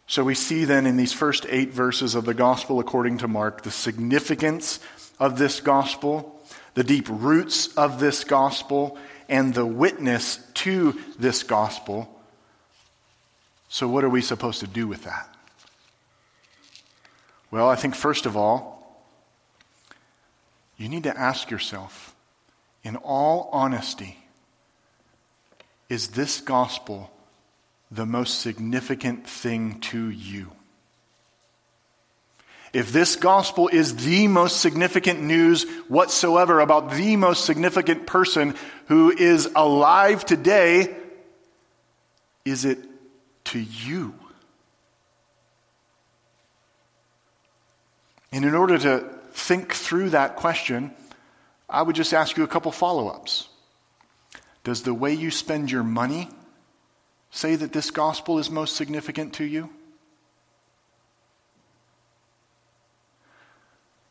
[0.10, 3.62] So we see then in these first eight verses of the gospel according to Mark
[3.62, 4.80] the significance
[5.20, 6.44] of this gospel,
[6.74, 8.98] the deep roots of this gospel,
[9.30, 12.10] and the witness to this gospel.
[13.68, 15.30] So, what are we supposed to do with that?
[17.52, 19.06] Well, I think first of all,
[20.76, 22.16] you need to ask yourself,
[22.84, 24.18] in all honesty,
[25.88, 27.12] is this gospel
[27.92, 30.52] the most significant thing to you.
[32.72, 38.54] If this gospel is the most significant news whatsoever about the most significant person
[38.88, 40.96] who is alive today,
[42.46, 42.78] is it
[43.46, 44.14] to you?
[48.32, 50.92] And in order to think through that question,
[51.68, 53.48] I would just ask you a couple follow ups.
[54.64, 56.30] Does the way you spend your money
[57.32, 59.70] say that this gospel is most significant to you?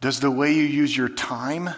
[0.01, 1.71] Does the way you use your time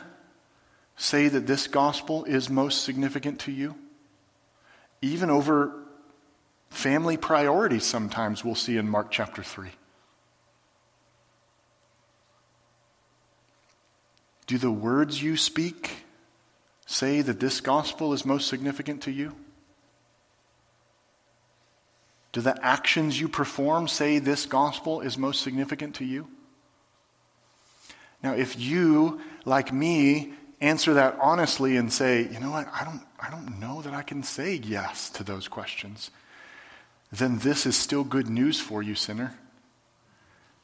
[0.97, 3.75] say that this gospel is most significant to you?
[5.01, 5.73] Even over
[6.69, 9.71] family priorities, sometimes we'll see in Mark chapter 3.
[14.47, 16.05] Do the words you speak
[16.85, 19.35] say that this gospel is most significant to you?
[22.33, 26.29] Do the actions you perform say this gospel is most significant to you?
[28.23, 33.03] Now, if you, like me, answer that honestly and say, you know what, I don't,
[33.19, 36.11] I don't know that I can say yes to those questions,
[37.11, 39.35] then this is still good news for you, sinner.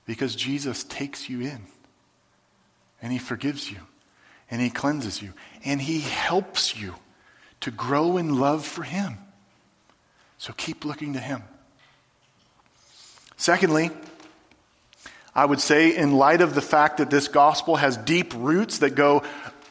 [0.05, 1.67] Because Jesus takes you in,
[3.03, 3.79] and He forgives you,
[4.51, 5.33] and He cleanses you,
[5.65, 6.95] and He helps you
[7.61, 9.19] to grow in love for Him.
[10.39, 11.43] So keep looking to Him.
[13.37, 13.91] Secondly,
[15.35, 18.95] I would say, in light of the fact that this gospel has deep roots that
[18.95, 19.23] go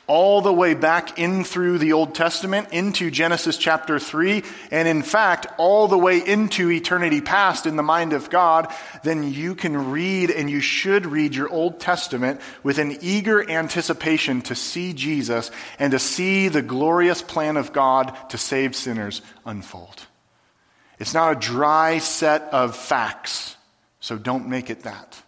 [0.08, 5.02] all the way back in through the Old Testament into Genesis chapter 3, and in
[5.02, 8.72] fact, all the way into eternity past in the mind of God,
[9.04, 14.42] then you can read and you should read your Old Testament with an eager anticipation
[14.44, 15.50] to see Jesus
[15.80, 20.06] and to see the glorious plan of God to save sinners unfold.
[21.00, 23.55] It's not a dry set of facts.
[24.06, 25.20] So don't make it that.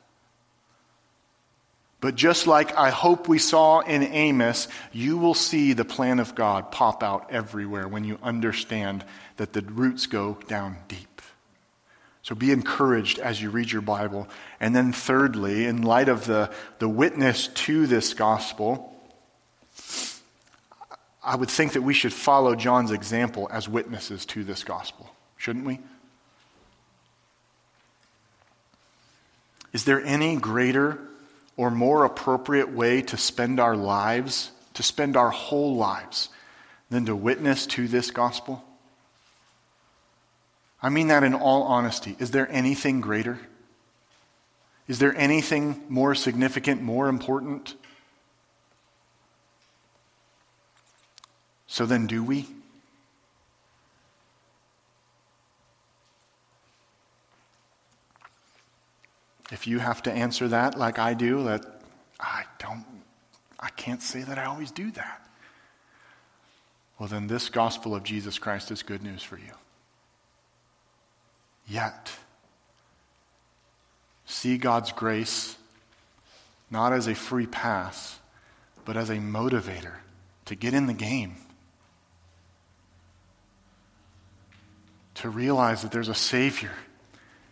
[2.00, 6.36] But just like I hope we saw in Amos, you will see the plan of
[6.36, 9.04] God pop out everywhere when you understand
[9.38, 11.24] that the roots go down deep.
[12.22, 14.28] So be encouraged as you read your Bible.
[14.60, 18.94] And then, thirdly, in light of the, the witness to this gospel,
[21.24, 25.66] I would think that we should follow John's example as witnesses to this gospel, shouldn't
[25.66, 25.80] we?
[29.74, 31.00] Is there any greater
[31.56, 36.30] or more appropriate way to spend our lives, to spend our whole lives,
[36.90, 38.64] than to witness to this gospel?
[40.82, 42.16] I mean that in all honesty.
[42.20, 43.40] Is there anything greater?
[44.88, 47.76] Is there anything more significant, more important?
[51.68, 52.48] So then, do we?
[59.52, 61.66] If you have to answer that like I do, that
[62.20, 62.86] I don't,
[63.60, 65.22] I can't say that I always do that.
[67.00, 69.54] Well, then this gospel of Jesus Christ is good news for you.
[71.68, 72.12] Yet,
[74.26, 75.56] see God's grace
[76.70, 78.20] not as a free pass,
[78.84, 79.96] but as a motivator
[80.46, 81.36] to get in the game,
[85.16, 86.72] to realize that there's a Savior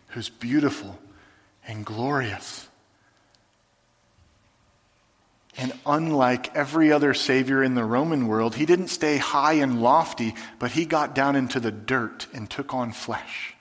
[0.08, 0.98] who's beautiful
[1.66, 2.68] and glorious.
[5.58, 10.34] And unlike every other Savior in the Roman world, he didn't stay high and lofty,
[10.58, 13.54] but he got down into the dirt and took on flesh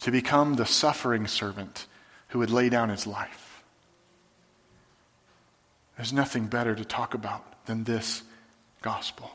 [0.00, 1.86] to become the suffering servant
[2.28, 3.62] who would lay down his life.
[5.96, 8.22] There's nothing better to talk about than this
[8.82, 9.30] gospel.